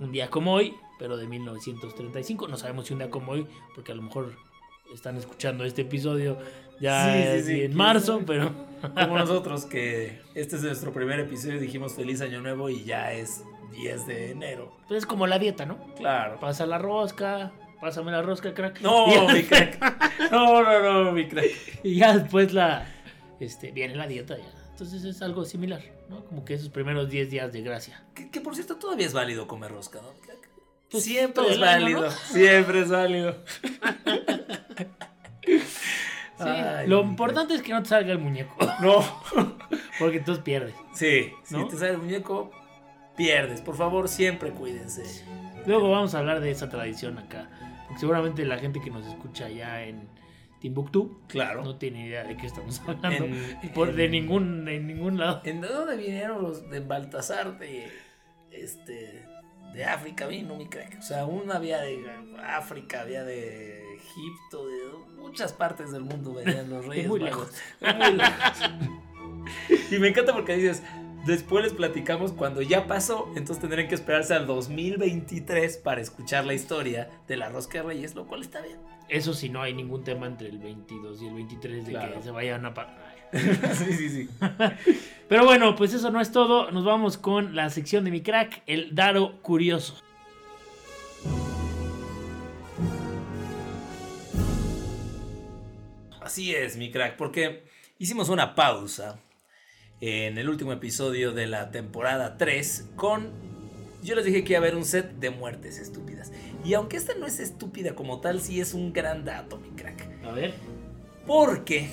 Un 0.00 0.10
día 0.10 0.28
como 0.28 0.54
hoy. 0.54 0.74
Pero 0.98 1.16
de 1.16 1.28
1935. 1.28 2.48
No 2.48 2.56
sabemos 2.56 2.88
si 2.88 2.92
un 2.92 2.98
día 2.98 3.10
como 3.10 3.30
hoy. 3.30 3.46
Porque 3.76 3.92
a 3.92 3.94
lo 3.94 4.02
mejor 4.02 4.32
están 4.92 5.16
escuchando 5.16 5.64
este 5.64 5.82
episodio 5.82 6.36
ya 6.80 7.12
Sí, 7.12 7.22
sí, 7.22 7.28
así 7.28 7.42
sí. 7.44 7.62
en 7.62 7.76
marzo. 7.76 8.22
Pero. 8.26 8.50
Como 8.94 9.18
nosotros 9.18 9.66
que 9.66 10.20
este 10.34 10.56
es 10.56 10.62
nuestro 10.62 10.90
primer 10.90 11.20
episodio 11.20 11.56
y 11.56 11.60
dijimos 11.60 11.92
feliz 11.92 12.22
año 12.22 12.40
nuevo 12.40 12.70
y 12.70 12.82
ya 12.82 13.12
es 13.12 13.44
10 13.72 14.06
de 14.06 14.30
enero. 14.30 14.74
Pues 14.88 14.98
es 15.00 15.06
como 15.06 15.26
la 15.26 15.38
dieta, 15.38 15.66
¿no? 15.66 15.76
Claro. 15.96 16.40
Pasa 16.40 16.64
la 16.64 16.78
rosca. 16.78 17.52
Pásame 17.78 18.10
la 18.10 18.22
rosca, 18.22 18.52
crack. 18.54 18.80
No, 18.80 19.28
mi 19.28 19.42
crack. 19.42 20.30
No, 20.30 20.62
no, 20.62 21.04
no, 21.04 21.12
mi 21.12 21.28
crack. 21.28 21.50
Y 21.82 21.96
ya 21.96 22.16
después 22.16 22.52
la, 22.52 22.86
este, 23.40 23.72
viene 23.72 23.96
la 23.96 24.06
dieta 24.06 24.36
ya. 24.36 24.44
Entonces 24.70 25.04
es 25.04 25.20
algo 25.22 25.44
similar, 25.44 25.82
¿no? 26.08 26.24
Como 26.24 26.44
que 26.44 26.54
esos 26.54 26.68
primeros 26.68 27.10
10 27.10 27.30
días 27.30 27.52
de 27.52 27.62
gracia. 27.62 28.02
Que, 28.14 28.30
que, 28.30 28.40
por 28.40 28.54
cierto 28.54 28.76
todavía 28.76 29.06
es 29.06 29.12
válido 29.12 29.46
comer 29.46 29.70
rosca, 29.72 30.00
¿no? 30.00 30.08
Pues, 30.90 31.04
siempre 31.04 31.44
es 31.48 31.52
año, 31.52 31.60
válido, 31.60 32.00
¿no? 32.02 32.10
siempre 32.32 32.80
es 32.80 32.88
válido. 32.90 33.36
Sí, 36.38 36.46
Ay, 36.48 36.86
lo 36.86 37.02
importante 37.02 37.52
es 37.52 37.60
que 37.60 37.70
no 37.70 37.82
te 37.82 37.90
salga 37.90 38.12
el 38.12 38.18
muñeco, 38.18 38.56
No. 38.80 39.04
porque 39.98 40.18
entonces 40.18 40.42
pierdes. 40.42 40.74
Sí, 40.94 41.32
¿No? 41.50 41.64
si 41.64 41.68
te 41.68 41.76
sale 41.76 41.90
el 41.90 41.98
muñeco, 41.98 42.50
pierdes. 43.14 43.60
Por 43.60 43.76
favor, 43.76 44.08
siempre 44.08 44.50
cuídense. 44.50 45.04
Luego 45.66 45.90
vamos 45.90 46.14
a 46.14 46.18
hablar 46.20 46.40
de 46.40 46.50
esa 46.50 46.70
tradición 46.70 47.18
acá, 47.18 47.50
porque 47.86 48.00
seguramente 48.00 48.46
la 48.46 48.56
gente 48.58 48.80
que 48.80 48.88
nos 48.90 49.06
escucha 49.06 49.44
allá 49.46 49.82
en 49.84 50.08
Timbuktu 50.60 51.20
Claro. 51.26 51.64
no 51.64 51.76
tiene 51.76 52.06
idea 52.06 52.22
de 52.24 52.36
qué 52.36 52.46
estamos 52.46 52.80
hablando. 52.86 53.24
En- 53.24 53.72
por, 53.74 53.94
de 53.94 54.08
ningún, 54.08 54.68
en 54.68 54.86
ningún 54.86 55.18
lado. 55.18 55.40
¿En 55.44 55.60
dónde 55.60 55.96
vinieron 55.96 56.42
los 56.42 56.70
de 56.70 56.80
Baltasar 56.80 57.58
de 57.58 57.88
este 58.52 59.26
de 59.72 59.84
África 59.84 60.26
vino 60.26 60.56
mi 60.56 60.68
crack? 60.68 60.98
O 60.98 61.02
sea, 61.02 61.24
una 61.26 61.56
había 61.56 61.80
de 61.80 62.04
África, 62.44 63.00
había 63.02 63.24
de 63.24 63.94
Egipto, 63.94 64.66
de 64.66 64.76
muchas 65.16 65.52
partes 65.52 65.92
del 65.92 66.02
mundo 66.02 66.34
venían 66.34 66.68
los 66.68 66.84
reyes 66.88 67.08
muy 67.08 67.20
magos. 67.20 67.52
Muy 67.80 68.12
lejos. 68.16 68.70
y 69.90 69.98
me 69.98 70.08
encanta 70.08 70.32
porque 70.32 70.56
dices, 70.56 70.82
después 71.26 71.64
les 71.64 71.72
platicamos 71.72 72.32
cuando 72.32 72.62
ya 72.62 72.86
pasó, 72.86 73.28
entonces 73.36 73.60
tendrán 73.60 73.88
que 73.88 73.94
esperarse 73.94 74.34
al 74.34 74.46
2023 74.46 75.78
para 75.78 76.00
escuchar 76.00 76.44
la 76.46 76.54
historia 76.54 77.10
de 77.28 77.36
la 77.36 77.48
rosca 77.48 77.78
de 77.78 77.84
reyes, 77.84 78.14
lo 78.14 78.26
cual 78.26 78.42
está 78.42 78.60
bien. 78.60 78.78
Eso 79.08 79.34
si 79.34 79.48
no 79.48 79.60
hay 79.62 79.74
ningún 79.74 80.04
tema 80.04 80.26
entre 80.26 80.48
el 80.48 80.58
22 80.58 81.22
y 81.22 81.26
el 81.26 81.34
23 81.34 81.86
de 81.86 81.92
Claro. 81.92 82.14
que 82.14 82.22
se 82.22 82.30
vayan 82.30 82.64
a... 82.64 82.72
sí, 83.32 83.92
sí, 83.92 84.08
sí. 84.08 84.28
Pero 85.28 85.44
bueno, 85.44 85.76
pues 85.76 85.94
eso 85.94 86.10
no 86.10 86.20
es 86.20 86.32
todo. 86.32 86.70
Nos 86.70 86.84
vamos 86.84 87.16
con 87.16 87.54
la 87.54 87.70
sección 87.70 88.04
de 88.04 88.10
mi 88.10 88.22
crack, 88.22 88.62
el 88.66 88.94
Daro 88.94 89.40
Curioso. 89.42 89.94
Así 96.20 96.54
es, 96.54 96.76
mi 96.76 96.90
crack, 96.90 97.16
porque 97.16 97.64
hicimos 97.98 98.28
una 98.28 98.54
pausa 98.54 99.18
en 100.00 100.38
el 100.38 100.48
último 100.48 100.72
episodio 100.72 101.32
de 101.32 101.46
la 101.46 101.70
temporada 101.70 102.36
3 102.38 102.90
con... 102.96 103.28
Yo 104.02 104.14
les 104.14 104.24
dije 104.24 104.44
que 104.44 104.54
iba 104.54 104.58
a 104.58 104.62
haber 104.62 104.76
un 104.76 104.84
set 104.86 105.12
de 105.16 105.28
muertes 105.30 105.78
estúpidas. 105.78 106.32
Y 106.64 106.72
aunque 106.74 106.96
esta 106.96 107.14
no 107.14 107.26
es 107.26 107.38
estúpida 107.38 107.94
como 107.94 108.20
tal, 108.20 108.40
sí 108.40 108.60
es 108.60 108.72
un 108.72 108.92
gran 108.94 109.24
dato, 109.26 109.58
mi 109.58 109.68
crack. 109.70 110.08
A 110.24 110.30
ver. 110.32 110.54
Porque 111.26 111.88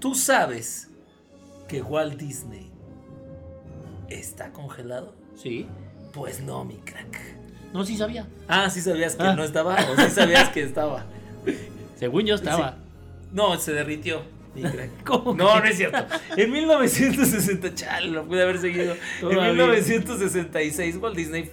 tú 0.00 0.14
sabes 0.16 0.88
que 1.68 1.80
Walt 1.80 2.18
Disney 2.18 2.70
está 4.08 4.50
congelado. 4.52 5.14
Sí. 5.36 5.66
Pues 6.12 6.40
no, 6.42 6.64
mi 6.64 6.76
crack. 6.78 7.20
No, 7.72 7.84
sí 7.84 7.96
sabía. 7.96 8.26
Ah, 8.48 8.68
sí 8.68 8.80
sabías 8.80 9.14
que 9.14 9.22
Ah. 9.22 9.34
no 9.36 9.44
estaba 9.44 9.76
o 9.90 9.96
sí 9.96 10.10
sabías 10.10 10.48
que 10.50 10.62
estaba. 10.62 11.06
Según 11.98 12.26
yo 12.26 12.34
estaba. 12.34 12.76
No, 13.32 13.56
se 13.58 13.72
derritió. 13.72 14.22
¿Cómo 15.04 15.34
No, 15.34 15.58
no 15.60 15.64
es 15.64 15.76
cierto. 15.76 16.04
En 16.36 16.50
1960, 16.52 17.74
chale, 17.74 18.08
lo 18.08 18.24
pude 18.26 18.42
haber 18.42 18.58
seguido. 18.58 18.94
Todavía. 19.20 19.48
En 19.50 19.56
1966, 19.56 20.96
Walt 20.96 21.16
Disney 21.16 21.50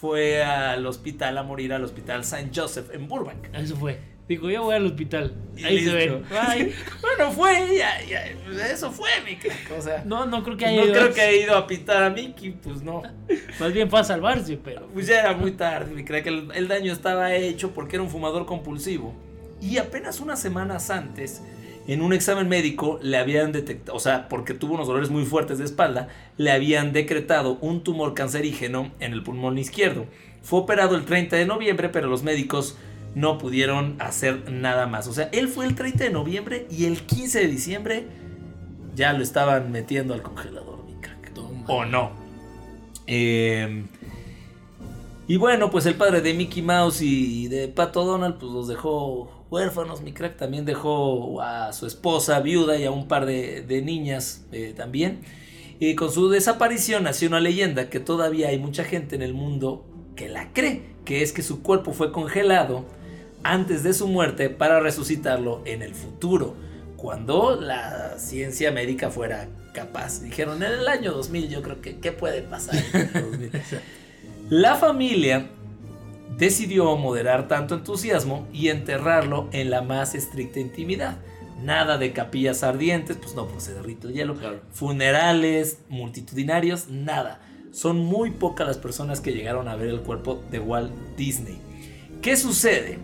fue 0.00 0.42
al 0.42 0.84
hospital 0.86 1.36
a 1.38 1.42
morir 1.42 1.72
al 1.72 1.84
hospital 1.84 2.20
St. 2.22 2.50
Joseph 2.54 2.90
en 2.94 3.06
Burbank. 3.08 3.48
Eso 3.54 3.76
fue. 3.76 3.98
Dijo, 4.28 4.48
yo 4.48 4.62
voy 4.62 4.76
al 4.76 4.86
hospital. 4.86 5.34
Ahí 5.56 5.80
se 5.84 5.92
listo. 5.92 6.20
ven. 6.20 6.22
Bye. 6.30 6.72
Bueno, 7.00 7.32
fue, 7.32 7.76
ya, 7.76 8.00
ya, 8.08 8.24
eso 8.68 8.92
fue, 8.92 9.10
mi 9.24 9.34
crack. 9.36 9.72
O 9.76 9.82
sea, 9.82 10.04
no, 10.06 10.20
No, 10.24 10.38
no 10.38 10.44
creo 10.44 10.56
que 10.56 10.66
haya 10.66 10.84
ido. 10.84 10.92
creo 10.94 11.12
que 11.12 11.20
haya 11.20 11.42
ido 11.44 11.56
a 11.56 11.66
pintar 11.66 12.04
a 12.04 12.10
Mickey, 12.10 12.52
pues 12.52 12.80
no. 12.82 13.02
Más 13.58 13.72
bien 13.72 13.90
fue 13.90 13.98
a 13.98 14.04
salvarse, 14.04 14.56
pero. 14.56 14.86
Pues 14.94 15.08
ya 15.08 15.18
era 15.20 15.32
muy 15.34 15.50
tarde, 15.52 15.92
mi 15.92 16.04
crack. 16.04 16.26
El, 16.28 16.48
el 16.54 16.68
daño 16.68 16.92
estaba 16.92 17.34
hecho 17.34 17.72
porque 17.72 17.96
era 17.96 18.04
un 18.04 18.08
fumador 18.10 18.46
compulsivo. 18.46 19.14
Y 19.60 19.78
apenas 19.78 20.20
unas 20.20 20.40
semanas 20.40 20.90
antes, 20.90 21.42
en 21.92 22.02
un 22.02 22.12
examen 22.12 22.48
médico, 22.48 23.00
le 23.02 23.16
habían 23.16 23.50
detectado, 23.50 23.96
o 23.96 24.00
sea, 24.00 24.28
porque 24.28 24.54
tuvo 24.54 24.74
unos 24.74 24.86
dolores 24.86 25.10
muy 25.10 25.24
fuertes 25.24 25.58
de 25.58 25.64
espalda, 25.64 26.06
le 26.36 26.52
habían 26.52 26.92
decretado 26.92 27.58
un 27.60 27.82
tumor 27.82 28.14
cancerígeno 28.14 28.92
en 29.00 29.12
el 29.12 29.24
pulmón 29.24 29.58
izquierdo. 29.58 30.06
Fue 30.40 30.60
operado 30.60 30.94
el 30.94 31.04
30 31.04 31.34
de 31.34 31.46
noviembre, 31.46 31.88
pero 31.88 32.06
los 32.06 32.22
médicos 32.22 32.78
no 33.16 33.38
pudieron 33.38 33.96
hacer 33.98 34.52
nada 34.52 34.86
más. 34.86 35.08
O 35.08 35.12
sea, 35.12 35.30
él 35.32 35.48
fue 35.48 35.66
el 35.66 35.74
30 35.74 36.04
de 36.04 36.10
noviembre 36.10 36.68
y 36.70 36.84
el 36.84 37.02
15 37.02 37.40
de 37.40 37.48
diciembre 37.48 38.06
ya 38.94 39.12
lo 39.12 39.24
estaban 39.24 39.72
metiendo 39.72 40.14
al 40.14 40.22
congelador, 40.22 40.84
mi 40.84 40.94
crack. 41.00 41.32
Toma. 41.34 41.64
¿O 41.66 41.84
no? 41.84 42.12
Eh, 43.08 43.84
y 45.26 45.36
bueno, 45.38 45.72
pues 45.72 45.86
el 45.86 45.96
padre 45.96 46.20
de 46.20 46.34
Mickey 46.34 46.62
Mouse 46.62 47.02
y 47.02 47.48
de 47.48 47.66
Pato 47.66 48.04
Donald, 48.04 48.36
pues 48.38 48.52
los 48.52 48.68
dejó 48.68 49.39
huérfanos. 49.50 50.02
Mi 50.02 50.12
crack 50.12 50.36
también 50.36 50.64
dejó 50.64 51.42
a 51.42 51.72
su 51.72 51.86
esposa 51.86 52.40
viuda 52.40 52.76
y 52.76 52.84
a 52.84 52.90
un 52.90 53.08
par 53.08 53.26
de, 53.26 53.62
de 53.62 53.82
niñas 53.82 54.44
eh, 54.52 54.72
también. 54.76 55.20
Y 55.78 55.94
con 55.94 56.12
su 56.12 56.28
desaparición 56.28 57.04
nació 57.04 57.28
una 57.28 57.40
leyenda 57.40 57.88
que 57.88 58.00
todavía 58.00 58.48
hay 58.48 58.58
mucha 58.58 58.84
gente 58.84 59.16
en 59.16 59.22
el 59.22 59.34
mundo 59.34 59.86
que 60.14 60.28
la 60.28 60.52
cree, 60.52 60.82
que 61.04 61.22
es 61.22 61.32
que 61.32 61.42
su 61.42 61.62
cuerpo 61.62 61.92
fue 61.92 62.12
congelado 62.12 62.84
antes 63.42 63.82
de 63.82 63.94
su 63.94 64.06
muerte 64.06 64.50
para 64.50 64.80
resucitarlo 64.80 65.62
en 65.64 65.80
el 65.80 65.94
futuro, 65.94 66.54
cuando 66.96 67.58
la 67.58 68.18
ciencia 68.18 68.70
médica 68.70 69.10
fuera 69.10 69.48
capaz. 69.72 70.20
Dijeron, 70.20 70.62
en 70.62 70.72
el 70.72 70.88
año 70.88 71.12
2000 71.12 71.48
yo 71.48 71.62
creo 71.62 71.80
que, 71.80 71.98
¿qué 71.98 72.12
puede 72.12 72.42
pasar? 72.42 72.76
en 72.92 73.00
el 73.00 73.30
2000?". 73.30 73.50
La 74.50 74.74
familia 74.74 75.48
decidió 76.40 76.96
moderar 76.96 77.46
tanto 77.46 77.74
entusiasmo 77.76 78.48
y 78.50 78.68
enterrarlo 78.68 79.48
en 79.52 79.70
la 79.70 79.82
más 79.82 80.14
estricta 80.14 80.58
intimidad. 80.58 81.18
Nada 81.62 81.98
de 81.98 82.12
capillas 82.12 82.62
ardientes, 82.62 83.18
pues 83.18 83.34
no, 83.34 83.46
pues 83.46 83.64
se 83.64 83.74
derrite 83.74 84.06
el 84.06 84.14
hielo. 84.14 84.34
Claro. 84.34 84.60
Funerales 84.72 85.78
multitudinarios, 85.90 86.88
nada. 86.88 87.42
Son 87.70 87.98
muy 87.98 88.30
pocas 88.30 88.66
las 88.66 88.78
personas 88.78 89.20
que 89.20 89.32
llegaron 89.32 89.68
a 89.68 89.76
ver 89.76 89.88
el 89.88 90.00
cuerpo 90.00 90.42
de 90.50 90.58
Walt 90.58 90.90
Disney. 91.16 91.58
¿Qué 92.22 92.36
sucede? 92.36 92.98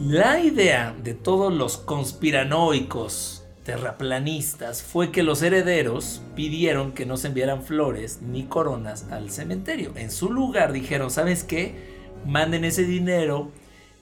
La 0.00 0.40
idea 0.40 0.96
de 1.04 1.12
todos 1.12 1.52
los 1.52 1.76
conspiranoicos 1.76 3.44
terraplanistas 3.64 4.82
fue 4.82 5.12
que 5.12 5.22
los 5.22 5.42
herederos 5.42 6.22
pidieron 6.34 6.92
que 6.92 7.04
no 7.04 7.18
se 7.18 7.28
enviaran 7.28 7.62
flores 7.62 8.20
ni 8.22 8.44
coronas 8.44 9.06
al 9.10 9.30
cementerio. 9.30 9.92
En 9.96 10.10
su 10.10 10.32
lugar 10.32 10.72
dijeron, 10.72 11.10
¿sabes 11.10 11.44
qué? 11.44 11.97
Manden 12.26 12.64
ese 12.64 12.84
dinero 12.84 13.50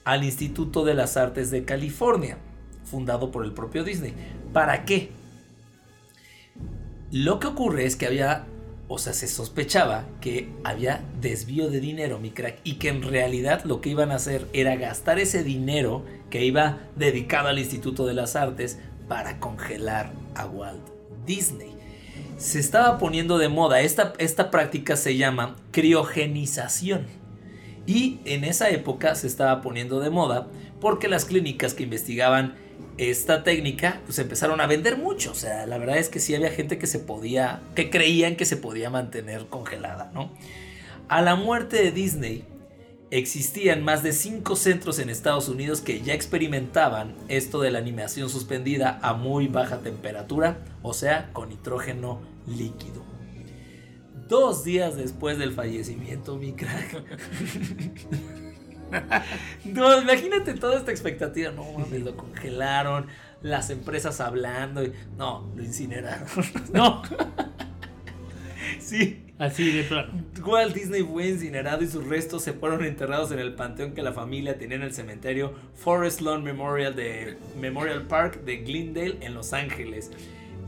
al 0.05 0.25
Instituto 0.25 0.85
de 0.85 0.95
las 0.95 1.17
Artes 1.17 1.51
de 1.51 1.65
California, 1.65 2.39
fundado 2.85 3.31
por 3.31 3.45
el 3.45 3.53
propio 3.53 3.83
Disney. 3.85 4.15
¿Para 4.53 4.85
qué? 4.85 5.11
Lo 7.11 7.41
que 7.41 7.47
ocurre 7.49 7.87
es 7.87 7.97
que 7.97 8.07
había, 8.07 8.47
o 8.89 8.99
sea, 8.99 9.13
se 9.13 9.27
sospechaba 9.27 10.05
que 10.21 10.49
había 10.65 11.05
desvío 11.21 11.71
de 11.71 11.81
dinero, 11.81 12.19
mi 12.19 12.31
crack, 12.31 12.59
y 12.65 12.75
que 12.75 12.89
en 12.89 13.03
realidad 13.03 13.65
lo 13.65 13.81
que 13.81 13.91
iban 13.91 14.11
a 14.13 14.17
hacer 14.17 14.47
era 14.53 14.77
gastar 14.77 15.19
ese 15.19 15.43
dinero 15.43 16.05
que 16.31 16.45
iba 16.45 16.79
dedicado 16.97 17.49
al 17.49 17.59
Instituto 17.59 18.07
de 18.07 18.15
las 18.15 18.37
Artes 18.37 18.79
para 19.09 19.39
congelar 19.39 20.13
a 20.35 20.47
Walt 20.47 20.87
Disney. 21.27 21.75
Se 22.39 22.59
estaba 22.59 22.99
poniendo 22.99 23.39
de 23.39 23.49
moda, 23.49 23.81
esta, 23.81 24.13
esta 24.19 24.51
práctica 24.51 24.97
se 24.97 25.17
llama 25.17 25.57
criogenización. 25.71 27.07
Y 27.87 28.19
en 28.25 28.45
esa 28.45 28.69
época 28.71 29.15
se 29.15 29.27
estaba 29.27 29.63
poniendo 29.63 30.01
de 30.01 30.11
moda 30.11 30.49
porque 30.81 31.09
las 31.09 31.25
clínicas 31.25 31.75
que 31.75 31.85
investigaban 31.85 32.57
esta 32.99 33.45
técnica 33.45 34.01
pues 34.05 34.19
empezaron 34.19 34.61
a 34.61 34.67
vender 34.67 34.97
mucho. 34.97 35.33
O 35.33 35.35
sea, 35.35 35.67
la 35.67 35.79
verdad 35.79 35.99
es 35.99 36.09
que 36.09 36.21
sí 36.21 36.35
había 36.35 36.51
gente 36.51 36.79
que 36.79 36.87
se 36.87 36.99
podía, 36.99 37.63
que 37.75 37.91
creían 37.91 38.37
que 38.37 38.45
se 38.45 38.57
podía 38.57 38.91
mantener 38.91 39.47
congelada, 39.47 40.11
¿no? 40.13 40.33
A 41.09 41.23
la 41.23 41.37
muerte 41.37 41.77
de 41.77 41.93
Disney 41.93 42.45
existían 43.11 43.85
más 43.85 44.03
de 44.03 44.13
cinco 44.13 44.57
centros 44.57 44.99
en 44.99 45.11
Estados 45.11 45.49
Unidos 45.49 45.81
que 45.81 46.01
ya 46.01 46.15
experimentaban 46.15 47.15
esto 47.29 47.61
de 47.61 47.71
la 47.71 47.79
animación 47.79 48.29
suspendida 48.29 48.99
a 49.03 49.15
muy 49.15 49.47
baja 49.47 49.79
temperatura, 49.79 50.59
o 50.83 50.93
sea, 50.93 51.31
con 51.33 51.51
nitrógeno 51.51 52.21
líquido. 52.47 53.16
Dos 54.29 54.65
días 54.65 54.97
después 54.97 55.39
del 55.39 55.53
fallecimiento, 55.53 56.37
mi 56.37 56.53
crack. 56.53 57.03
No, 59.65 60.01
imagínate 60.01 60.55
toda 60.55 60.79
esta 60.79 60.91
expectativa. 60.91 61.51
No 61.53 61.65
mames, 61.73 62.03
lo 62.03 62.17
congelaron, 62.17 63.07
las 63.43 63.71
empresas 63.71 64.21
hablando. 64.21 64.83
y- 64.85 64.93
no, 65.17 65.51
lo 65.57 65.63
incineraron. 65.63 66.27
No. 66.73 67.03
Sí. 68.81 69.23
Así 69.39 69.71
de 69.71 69.83
plano. 69.85 70.25
Walt 70.45 70.75
Disney 70.75 71.03
fue 71.03 71.29
incinerado 71.29 71.83
y 71.85 71.87
sus 71.89 72.07
restos 72.07 72.43
se 72.43 72.55
fueron 72.55 72.83
enterrados 72.85 73.31
en 73.33 73.39
el 73.39 73.55
panteón 73.55 73.93
que 73.93 74.03
la 74.03 74.13
familia 74.15 74.57
tenía 74.57 74.77
en 74.77 74.83
el 74.83 74.95
cementerio 74.95 75.53
Forest 75.75 76.23
Lawn 76.23 76.43
Memorial 76.43 76.97
de 76.97 77.37
Memorial 77.61 78.07
Park 78.07 78.45
de 78.45 78.59
Glendale 78.59 79.19
en 79.21 79.35
Los 79.35 79.53
Ángeles. 79.53 80.11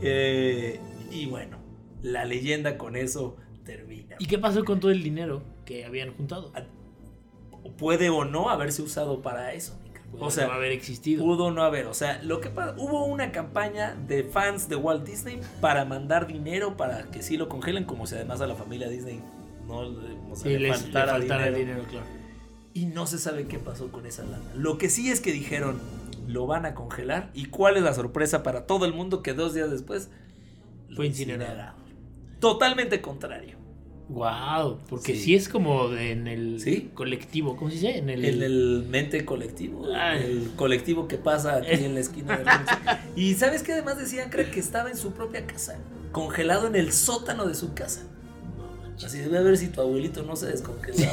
Eh, 0.03 0.79
y 1.11 1.27
bueno, 1.27 1.57
la 2.03 2.27
leyenda 2.27 2.77
con 2.77 2.95
eso 2.95 3.37
termina. 3.77 4.17
¿Y 4.19 4.27
qué 4.27 4.39
pasó 4.39 4.65
con 4.65 4.81
todo 4.81 4.91
el 4.91 5.03
dinero 5.03 5.43
que 5.65 5.85
habían 5.85 6.13
juntado? 6.15 6.51
Puede 7.77 8.09
o 8.11 8.25
no 8.25 8.49
haberse 8.49 8.83
usado 8.83 9.21
para 9.23 9.53
eso. 9.53 9.79
Pudo 10.11 10.25
O 10.25 10.31
sea, 10.31 10.47
no 10.47 10.55
haber 10.55 10.73
existido. 10.73 11.23
pudo 11.23 11.51
no 11.51 11.63
haber. 11.63 11.87
O 11.87 11.93
sea, 11.95 12.23
lo 12.23 12.41
que 12.41 12.49
pasa, 12.49 12.75
hubo 12.79 13.05
una 13.05 13.31
campaña 13.31 13.95
de 13.95 14.25
fans 14.25 14.69
de 14.71 14.77
Walt 14.77 15.05
Disney 15.07 15.41
para 15.61 15.85
mandar 15.85 16.27
dinero 16.27 16.77
para 16.79 17.11
que 17.11 17.23
sí 17.23 17.37
lo 17.37 17.49
congelen, 17.51 17.85
como 17.85 18.07
si 18.07 18.15
además 18.15 18.41
a 18.41 18.47
la 18.47 18.55
familia 18.55 18.89
Disney 18.89 19.21
no 19.67 19.81
o 20.31 20.35
sea, 20.35 20.45
Sí, 20.45 20.49
le 20.49 20.61
les, 20.61 20.87
le 20.87 20.93
faltara 20.93 21.19
dinero. 21.21 21.57
dinero, 21.59 21.83
claro. 21.91 22.07
Y 22.73 22.87
no 22.87 23.07
se 23.07 23.19
sabe 23.19 23.47
qué 23.49 23.59
pasó 23.59 23.93
con 23.93 24.07
esa 24.07 24.23
lana. 24.23 24.51
Lo 24.55 24.79
que 24.79 24.89
sí 24.89 25.11
es 25.11 25.21
que 25.21 25.31
dijeron, 25.33 25.79
lo 26.27 26.47
van 26.47 26.65
a 26.65 26.75
congelar. 26.75 27.31
¿Y 27.35 27.47
cuál 27.47 27.77
es 27.77 27.83
la 27.83 27.93
sorpresa 27.93 28.43
para 28.43 28.67
todo 28.67 28.87
el 28.87 28.95
mundo 28.95 29.23
que 29.23 29.35
dos 29.35 29.53
días 29.53 29.71
después 29.71 30.11
Fue 30.97 31.07
incinerado. 31.07 31.77
Totalmente 32.41 33.03
contrario. 33.03 33.58
Wow, 34.09 34.79
porque 34.89 35.15
Sí. 35.15 35.21
sí, 35.23 35.35
es 35.35 35.49
como 35.51 35.93
en 35.93 36.27
el 36.29 36.61
Sí. 36.61 36.91
colectivo, 36.95 37.57
¿cómo 37.57 37.71
se 37.71 37.77
dice? 37.77 37.99
En 37.99 38.09
el, 38.09 38.25
En 38.25 38.43
el 38.43 38.87
mente 38.89 39.25
colectivo. 39.27 39.87
Ay. 39.95 40.23
El 40.25 40.51
colectivo 40.57 41.07
que 41.09 41.19
pasa 41.19 41.57
aquí 41.57 41.85
en 41.85 41.95
la 41.95 42.01
esquina 42.01 42.39
de. 42.39 42.45
Y 43.17 43.35
sabes 43.35 43.63
que 43.63 43.73
además 43.73 43.99
decían, 43.99 44.31
creo 44.31 44.51
que 44.51 44.61
estaba 44.61 44.89
en 44.91 44.97
su 44.97 45.13
propia 45.13 45.47
casa. 45.47 45.79
Congelado 46.13 46.67
en 46.67 46.75
el 46.77 46.93
sótano 46.93 47.47
de 47.47 47.55
su 47.55 47.75
casa. 47.75 48.07
Así 49.05 49.19
debe 49.19 49.43
ver 49.43 49.57
si 49.59 49.69
tu 49.69 49.81
abuelito 49.83 50.23
no 50.23 50.37
se 50.37 50.47
ha 50.47 50.49
descongelado. 50.49 51.13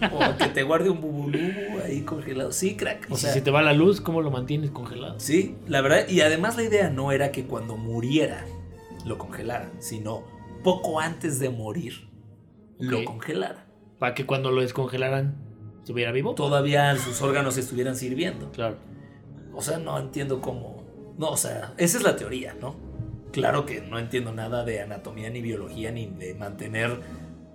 o 0.12 0.36
que 0.38 0.48
te 0.48 0.62
guarde 0.62 0.88
un 0.90 1.00
bubulubu 1.02 1.80
ahí 1.84 2.00
congelado. 2.00 2.50
Sí, 2.50 2.76
crack. 2.76 3.08
Y 3.10 3.12
O 3.12 3.16
si 3.16 3.22
sea, 3.22 3.32
se 3.34 3.42
te 3.42 3.50
va 3.50 3.60
la 3.62 3.74
luz, 3.74 4.00
¿cómo 4.00 4.22
lo 4.22 4.30
mantienes 4.30 4.70
congelado? 4.70 5.20
Sí, 5.20 5.54
la 5.68 5.82
verdad. 5.82 6.08
Y 6.08 6.22
además 6.22 6.56
la 6.56 6.62
idea 6.64 6.88
no 6.90 7.12
era 7.12 7.30
que 7.30 7.44
cuando 7.44 7.76
muriera 7.76 8.46
lo 9.04 9.18
congelaran, 9.18 9.70
sino 9.80 10.24
poco 10.64 10.98
antes 10.98 11.38
de 11.38 11.48
morir 11.50 12.05
lo 12.78 12.98
Ok. 12.98 13.04
congelaran. 13.04 13.64
Para 13.98 14.14
que 14.14 14.26
cuando 14.26 14.50
lo 14.50 14.60
descongelaran 14.60 15.36
estuviera 15.78 16.12
vivo. 16.12 16.34
Todavía 16.34 16.96
sus 16.96 17.22
órganos 17.22 17.56
estuvieran 17.56 17.96
sirviendo. 17.96 18.50
Claro. 18.52 18.76
O 19.54 19.62
sea, 19.62 19.78
no 19.78 19.98
entiendo 19.98 20.40
cómo. 20.40 20.84
No, 21.18 21.30
o 21.30 21.36
sea, 21.36 21.72
esa 21.78 21.96
es 21.98 22.02
la 22.02 22.16
teoría, 22.16 22.54
¿no? 22.60 22.76
Claro 23.32 23.66
que 23.66 23.80
no 23.80 23.98
entiendo 23.98 24.32
nada 24.32 24.64
de 24.64 24.80
anatomía 24.80 25.30
ni 25.30 25.40
biología 25.40 25.90
ni 25.92 26.06
de 26.06 26.34
mantener 26.34 27.00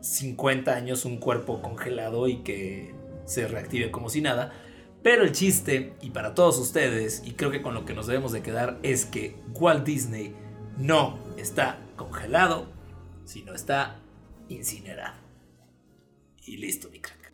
50 0.02 0.74
años 0.76 1.06
un 1.06 1.18
cuerpo 1.18 1.62
congelado 1.62 2.28
y 2.28 2.38
que 2.38 2.96
se 3.26 3.48
reactive 3.48 3.92
como 3.92 4.10
si 4.10 4.22
nada. 4.22 4.52
Pero 5.04 5.24
el 5.24 5.32
chiste, 5.32 5.94
y 6.02 6.12
para 6.12 6.36
todos 6.36 6.60
ustedes, 6.60 7.24
y 7.26 7.32
creo 7.32 7.50
que 7.52 7.62
con 7.62 7.74
lo 7.74 7.86
que 7.86 7.94
nos 7.94 8.08
debemos 8.08 8.32
de 8.32 8.42
quedar, 8.42 8.80
es 8.84 9.06
que 9.06 9.36
Walt 9.54 9.84
Disney 9.84 10.36
no 10.78 11.18
está 11.38 11.80
congelado, 11.96 12.68
sino 13.26 13.54
está 13.54 14.01
incinerado. 14.56 15.16
Y 16.46 16.58
listo, 16.58 16.90
mi 16.90 17.00
crack. 17.00 17.32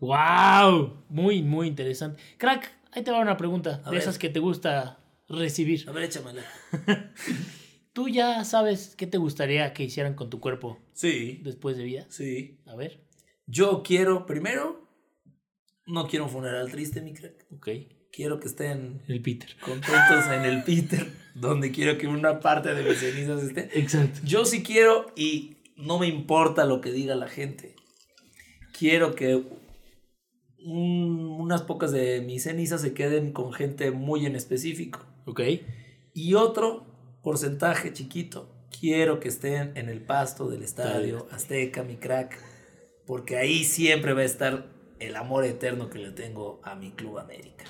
¡Wow! 0.00 1.04
Muy, 1.08 1.42
muy 1.42 1.66
interesante. 1.68 2.20
Crack, 2.38 2.70
ahí 2.92 3.02
te 3.02 3.10
va 3.10 3.20
una 3.20 3.36
pregunta. 3.36 3.80
A 3.84 3.90
de 3.90 3.90
ver. 3.92 4.00
esas 4.00 4.18
que 4.18 4.28
te 4.28 4.40
gusta 4.40 4.98
recibir. 5.28 5.88
A 5.88 5.92
ver, 5.92 6.04
échamela. 6.04 6.42
¿Tú 7.92 8.08
ya 8.08 8.44
sabes 8.44 8.94
qué 8.96 9.06
te 9.06 9.18
gustaría 9.18 9.72
que 9.74 9.82
hicieran 9.84 10.14
con 10.14 10.30
tu 10.30 10.40
cuerpo 10.40 10.78
Sí, 10.92 11.40
después 11.42 11.76
de 11.76 11.84
vida? 11.84 12.06
sí. 12.08 12.58
A 12.66 12.76
ver. 12.76 13.04
Yo 13.46 13.82
quiero, 13.82 14.26
primero, 14.26 14.88
no 15.86 16.06
quiero 16.06 16.26
un 16.26 16.30
funeral 16.30 16.70
triste, 16.70 17.00
mi 17.02 17.12
crack. 17.14 17.46
Ok. 17.52 17.68
Quiero 18.12 18.38
que 18.40 18.46
estén 18.48 19.02
El 19.08 19.22
Peter. 19.22 19.56
contentos 19.60 20.26
en 20.32 20.44
el 20.44 20.62
Peter, 20.64 21.08
donde 21.34 21.72
quiero 21.72 21.98
que 21.98 22.06
una 22.06 22.38
parte 22.40 22.72
de 22.74 22.88
mis 22.88 22.98
cenizas 22.98 23.42
esté. 23.42 23.68
Exacto. 23.78 24.20
Yo 24.24 24.44
sí 24.44 24.62
quiero 24.62 25.12
y 25.16 25.56
no 25.82 25.98
me 25.98 26.06
importa 26.08 26.64
lo 26.66 26.80
que 26.80 26.92
diga 26.92 27.14
la 27.14 27.28
gente. 27.28 27.74
Quiero 28.78 29.14
que 29.14 29.42
un- 30.64 31.36
unas 31.40 31.62
pocas 31.62 31.90
de 31.92 32.20
mis 32.20 32.42
cenizas 32.44 32.80
se 32.82 32.92
queden 32.94 33.32
con 33.32 33.52
gente 33.52 33.90
muy 33.90 34.26
en 34.26 34.36
específico. 34.36 35.00
Ok. 35.26 35.40
Y 36.14 36.34
otro 36.34 36.86
porcentaje 37.22 37.92
chiquito, 37.92 38.50
quiero 38.78 39.20
que 39.20 39.28
estén 39.28 39.72
en 39.76 39.88
el 39.88 40.00
pasto 40.02 40.48
del 40.48 40.62
estadio 40.62 41.26
Azteca, 41.30 41.82
mi 41.82 41.96
crack, 41.96 42.38
porque 43.06 43.36
ahí 43.36 43.64
siempre 43.64 44.12
va 44.12 44.20
a 44.20 44.24
estar 44.24 44.66
el 44.98 45.16
amor 45.16 45.44
eterno 45.44 45.88
que 45.88 45.98
le 45.98 46.10
tengo 46.10 46.60
a 46.62 46.74
mi 46.74 46.90
Club 46.92 47.18
América 47.18 47.64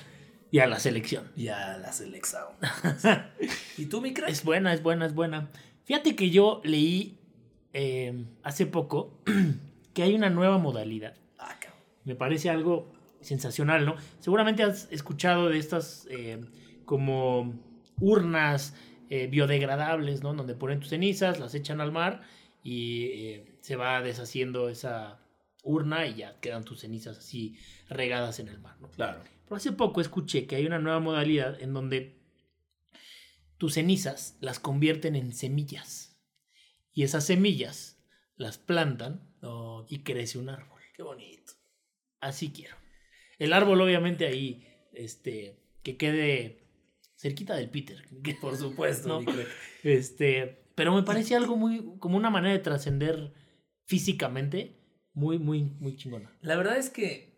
Y 0.51 0.59
a 0.59 0.67
la 0.67 0.79
selección. 0.79 1.31
y 1.35 1.47
a 1.47 1.77
la 1.77 1.93
selección. 1.93 2.43
¿Y 3.77 3.85
tú, 3.85 4.01
mi 4.01 4.13
crack? 4.13 4.29
Es 4.29 4.43
buena, 4.43 4.73
es 4.73 4.83
buena, 4.83 5.05
es 5.05 5.13
buena. 5.15 5.49
Fíjate 5.85 6.15
que 6.15 6.29
yo 6.29 6.61
leí 6.65 7.19
eh, 7.73 8.25
hace 8.43 8.65
poco 8.65 9.21
que 9.93 10.03
hay 10.03 10.13
una 10.15 10.29
nueva 10.29 10.57
modalidad. 10.57 11.15
Ah. 11.37 11.57
Me 12.03 12.15
parece 12.15 12.49
algo 12.49 12.91
sensacional, 13.21 13.85
¿no? 13.85 13.95
Seguramente 14.19 14.63
has 14.63 14.91
escuchado 14.91 15.49
de 15.49 15.59
estas 15.59 16.07
eh, 16.09 16.43
como 16.85 17.53
urnas 17.99 18.75
eh, 19.09 19.27
biodegradables, 19.27 20.23
¿no? 20.23 20.33
Donde 20.33 20.55
ponen 20.55 20.79
tus 20.79 20.89
cenizas, 20.89 21.39
las 21.39 21.53
echan 21.53 21.81
al 21.81 21.91
mar 21.91 22.21
y 22.63 23.05
eh, 23.05 23.57
se 23.61 23.75
va 23.75 24.01
deshaciendo 24.01 24.69
esa 24.69 25.19
urna 25.63 26.07
y 26.07 26.15
ya 26.15 26.39
quedan 26.39 26.63
tus 26.63 26.81
cenizas 26.81 27.19
así 27.19 27.57
regadas 27.89 28.39
en 28.39 28.47
el 28.47 28.59
mar, 28.59 28.77
¿no? 28.81 28.89
Claro. 28.89 29.21
Pero 29.43 29.55
hace 29.55 29.71
poco 29.71 30.01
escuché 30.01 30.47
que 30.47 30.55
hay 30.55 30.65
una 30.65 30.79
nueva 30.79 30.99
modalidad 30.99 31.61
en 31.61 31.73
donde 31.73 32.19
tus 33.57 33.75
cenizas 33.75 34.37
las 34.41 34.59
convierten 34.59 35.15
en 35.15 35.33
semillas. 35.33 36.10
Y 36.93 37.03
esas 37.03 37.25
semillas 37.25 37.97
las 38.35 38.57
plantan 38.57 39.31
y 39.87 40.03
crece 40.03 40.37
un 40.37 40.49
árbol. 40.49 40.79
qué 40.95 41.03
bonito. 41.03 41.53
Así 42.19 42.51
quiero. 42.51 42.75
El 43.39 43.53
árbol, 43.53 43.81
obviamente, 43.81 44.27
ahí, 44.27 44.67
este, 44.93 45.59
que 45.83 45.97
quede 45.97 46.61
cerquita 47.15 47.55
del 47.55 47.69
Peter. 47.69 48.03
Por 48.41 48.57
supuesto, 48.57 49.21
No. 49.21 49.33
Este, 49.83 50.61
pero 50.75 50.93
me 50.93 51.03
parece 51.03 51.35
algo 51.35 51.57
muy, 51.57 51.97
como 51.99 52.17
una 52.17 52.29
manera 52.29 52.53
de 52.53 52.59
trascender 52.59 53.33
físicamente, 53.85 54.77
muy, 55.13 55.39
muy, 55.39 55.63
muy 55.63 55.95
chingona. 55.95 56.35
La 56.41 56.55
verdad 56.55 56.77
es 56.77 56.89
que 56.89 57.31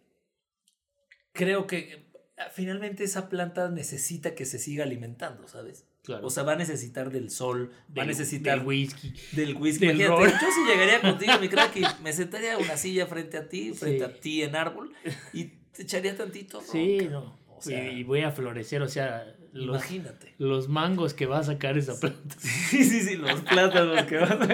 creo 1.31 1.67
que 1.67 1.77
eh, 1.77 2.43
finalmente 2.51 3.03
esa 3.03 3.29
planta 3.29 3.69
necesita 3.69 4.35
que 4.35 4.45
se 4.45 4.59
siga 4.59 4.83
alimentando, 4.83 5.47
¿sabes? 5.47 5.87
Claro. 6.03 6.27
O 6.27 6.29
sea, 6.29 6.43
va 6.43 6.53
a 6.53 6.55
necesitar 6.57 7.09
del 7.11 7.29
sol, 7.29 7.71
va 7.97 8.03
a 8.03 8.05
necesitar 8.05 8.57
del 8.59 8.67
whisky. 8.67 9.13
del 9.31 9.55
whisky. 9.55 9.87
del 9.87 10.01
Imagínate, 10.01 10.33
yo 10.33 10.51
sí 10.51 10.61
llegaría 10.67 10.99
contigo, 11.01 11.31
mi 11.39 11.47
crack, 11.47 11.77
y 11.77 11.83
me 12.03 12.11
sentaría 12.11 12.55
a 12.55 12.57
una 12.57 12.75
silla 12.75 13.07
frente 13.07 13.37
a 13.37 13.47
ti, 13.47 13.71
frente 13.73 13.99
Sí. 13.99 14.03
a 14.11 14.19
ti 14.19 14.43
en 14.43 14.55
árbol, 14.57 14.91
y 15.31 15.45
te 15.71 15.83
echaría 15.83 16.15
tantito. 16.17 16.59
ron, 16.59 16.67
Sí, 16.69 17.07
no. 17.09 17.37
O 17.47 17.61
sea, 17.61 17.89
y 17.89 18.03
voy 18.03 18.19
a 18.21 18.31
florecer, 18.31 18.81
o 18.81 18.89
sea, 18.89 19.25
los, 19.53 19.77
imagínate. 19.77 20.33
los 20.39 20.67
mangos 20.67 21.13
que 21.13 21.25
va 21.25 21.39
a 21.39 21.43
sacar 21.43 21.77
esa 21.77 21.97
planta. 21.97 22.35
Sí, 22.39 22.83
sí, 22.83 22.99
sí, 23.01 23.15
los 23.15 23.39
plátanos 23.41 24.03
que 24.03 24.17
vas 24.17 24.31
a... 24.31 24.47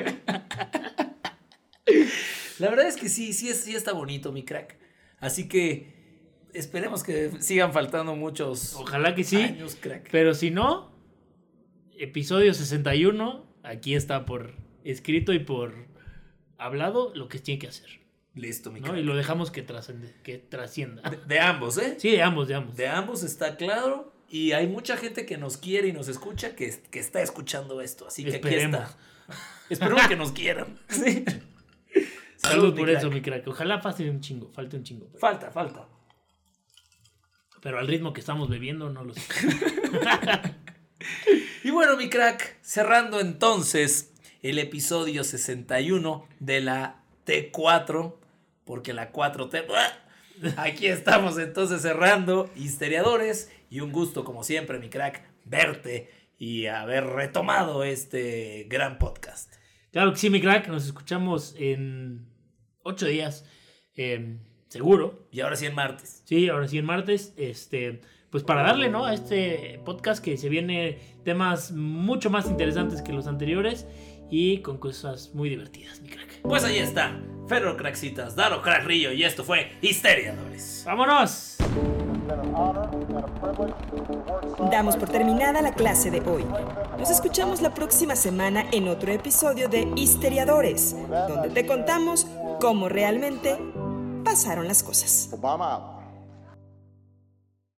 La 2.60 2.70
verdad 2.70 2.88
es 2.88 2.98
que 2.98 3.10
sí, 3.10 3.34
sí, 3.34 3.52
sí 3.54 3.76
está 3.76 3.94
bonito, 3.94 4.32
mi 4.32 4.44
crack. 4.44 4.78
Así 5.20 5.48
que 5.48 5.94
esperemos 6.54 7.04
que 7.04 7.32
sigan 7.42 7.74
faltando 7.74 8.16
muchos 8.16 8.76
Ojalá 8.76 9.16
que 9.16 9.24
sí. 9.24 9.38
años, 9.38 9.78
crack. 9.80 10.10
Pero 10.12 10.34
si 10.34 10.52
no, 10.52 10.92
episodio 12.00 12.54
61, 12.54 13.46
aquí 13.64 13.96
está 13.96 14.26
por 14.26 14.54
escrito 14.84 15.34
y 15.34 15.40
por 15.40 15.74
hablado 16.58 17.12
lo 17.16 17.28
que 17.28 17.40
tiene 17.40 17.60
que 17.60 17.68
hacer. 17.68 18.00
Listo, 18.36 18.72
mi 18.72 18.80
¿no? 18.80 18.98
Y 18.98 19.04
lo 19.04 19.16
dejamos 19.16 19.52
que, 19.52 19.66
trascende- 19.66 20.14
que 20.24 20.38
trascienda. 20.38 21.02
De, 21.10 21.18
de 21.18 21.40
ambos, 21.40 21.78
¿eh? 21.78 21.96
Sí, 22.00 22.12
de 22.12 22.22
ambos, 22.22 22.48
de 22.48 22.56
ambos. 22.56 22.76
De 22.76 22.88
ambos 22.88 23.24
está 23.24 23.58
claro. 23.58 24.14
Y 24.30 24.52
hay 24.52 24.68
mucha 24.68 24.96
gente 24.96 25.26
que 25.26 25.38
nos 25.38 25.58
quiere 25.58 25.88
y 25.88 25.92
nos 25.94 26.08
escucha 26.08 26.56
que, 26.56 26.72
que 26.92 27.00
está 27.00 27.22
escuchando 27.22 27.82
esto. 27.82 28.08
Así 28.08 28.24
que 28.24 28.30
Esperemos. 28.36 28.80
aquí 28.82 28.90
está. 28.90 28.98
Esperemos 29.70 30.08
que 30.08 30.16
nos 30.16 30.32
quieran. 30.32 30.78
Sí. 30.90 31.26
Salud, 32.38 32.74
por 32.74 32.86
crack. 32.86 32.98
eso, 33.00 33.10
mi 33.12 33.22
crack. 33.22 33.46
Ojalá 33.48 33.82
falte 33.82 34.10
un 34.10 34.22
chingo, 34.22 34.50
falte 34.50 34.78
un 34.78 34.84
chingo. 34.84 35.08
Pero, 35.08 35.20
Falta, 35.20 35.52
falta. 35.52 35.88
pero 37.62 37.78
al 37.80 37.88
ritmo 37.88 38.14
que 38.14 38.22
estamos 38.22 38.48
bebiendo, 38.48 38.90
no 38.90 39.04
lo 39.04 39.14
sé. 39.14 39.22
Y 41.64 41.72
bueno, 41.72 41.98
mi 41.98 42.10
crack, 42.10 42.58
cerrando 42.62 43.20
entonces 43.20 44.14
el 44.42 44.60
episodio 44.60 45.24
61 45.24 46.28
de 46.40 46.62
la 46.62 47.04
T4, 47.26 48.16
porque 48.64 48.94
la 48.94 49.12
4T... 49.12 49.66
Aquí 50.56 50.88
estamos 50.88 51.38
entonces 51.38 51.82
cerrando, 51.82 52.50
histeriadores, 52.56 53.52
y 53.70 53.82
un 53.82 53.92
gusto 53.92 54.24
como 54.24 54.44
siempre, 54.44 54.80
mi 54.80 54.90
crack, 54.90 55.22
verte 55.44 56.10
y 56.38 56.68
haber 56.68 57.06
retomado 57.08 57.84
este 57.84 58.66
gran 58.70 58.98
podcast. 58.98 59.54
Claro 59.92 60.12
que 60.14 60.20
sí, 60.20 60.30
mi 60.30 60.40
crack. 60.40 60.68
Nos 60.70 60.86
escuchamos 60.86 61.56
en 61.58 62.30
ocho 62.84 63.06
días. 63.06 63.46
eh, 63.96 64.38
seguro. 64.70 65.28
Y 65.32 65.42
ahora 65.42 65.58
sí 65.58 65.66
en 65.66 65.76
martes. 65.76 66.22
Sí, 66.26 66.48
ahora 66.48 66.68
sí 66.68 66.78
en 66.78 66.86
martes. 66.86 67.34
Este, 67.36 68.02
pues 68.30 68.44
para 68.44 68.64
darle, 68.64 68.90
¿no? 68.90 69.06
A 69.06 69.14
este 69.14 69.82
podcast 69.86 70.24
que 70.24 70.38
se 70.38 70.50
viene 70.50 71.00
temas 71.24 71.72
mucho 71.72 72.30
más 72.30 72.48
interesantes 72.48 73.02
que 73.02 73.14
los 73.14 73.28
anteriores 73.28 73.88
y 74.30 74.60
con 74.60 74.78
cosas 74.78 75.32
muy 75.34 75.50
divertidas, 75.50 76.02
mi 76.02 76.10
crack. 76.10 76.42
Pues 76.44 76.64
ahí 76.64 76.78
está. 76.78 77.20
Ferro 77.48 77.76
Craxitas, 77.76 78.36
Daro 78.36 78.62
Crack 78.62 78.86
Rillo 78.86 79.12
y 79.12 79.24
esto 79.24 79.44
fue 79.44 79.72
Histeriadores. 79.82 80.84
¡Vámonos! 80.86 81.58
Damos 84.70 84.98
por 84.98 85.10
terminada 85.10 85.64
la 85.64 85.74
clase 85.74 86.12
de 86.12 86.22
hoy. 86.22 86.46
Nos 87.00 87.10
escuchamos 87.10 87.62
la 87.62 87.74
próxima 87.74 88.16
semana 88.16 88.66
en 88.72 88.88
otro 88.88 89.12
episodio 89.12 89.68
de 89.68 89.92
Histeriadores, 89.96 90.96
donde 91.10 91.50
te 91.50 91.66
contamos 91.66 92.28
cómo 92.62 92.88
realmente 92.88 93.58
pasaron 94.24 94.68
las 94.68 94.84
cosas. 94.84 95.30
Obama 95.32 95.74
out. 95.74 95.99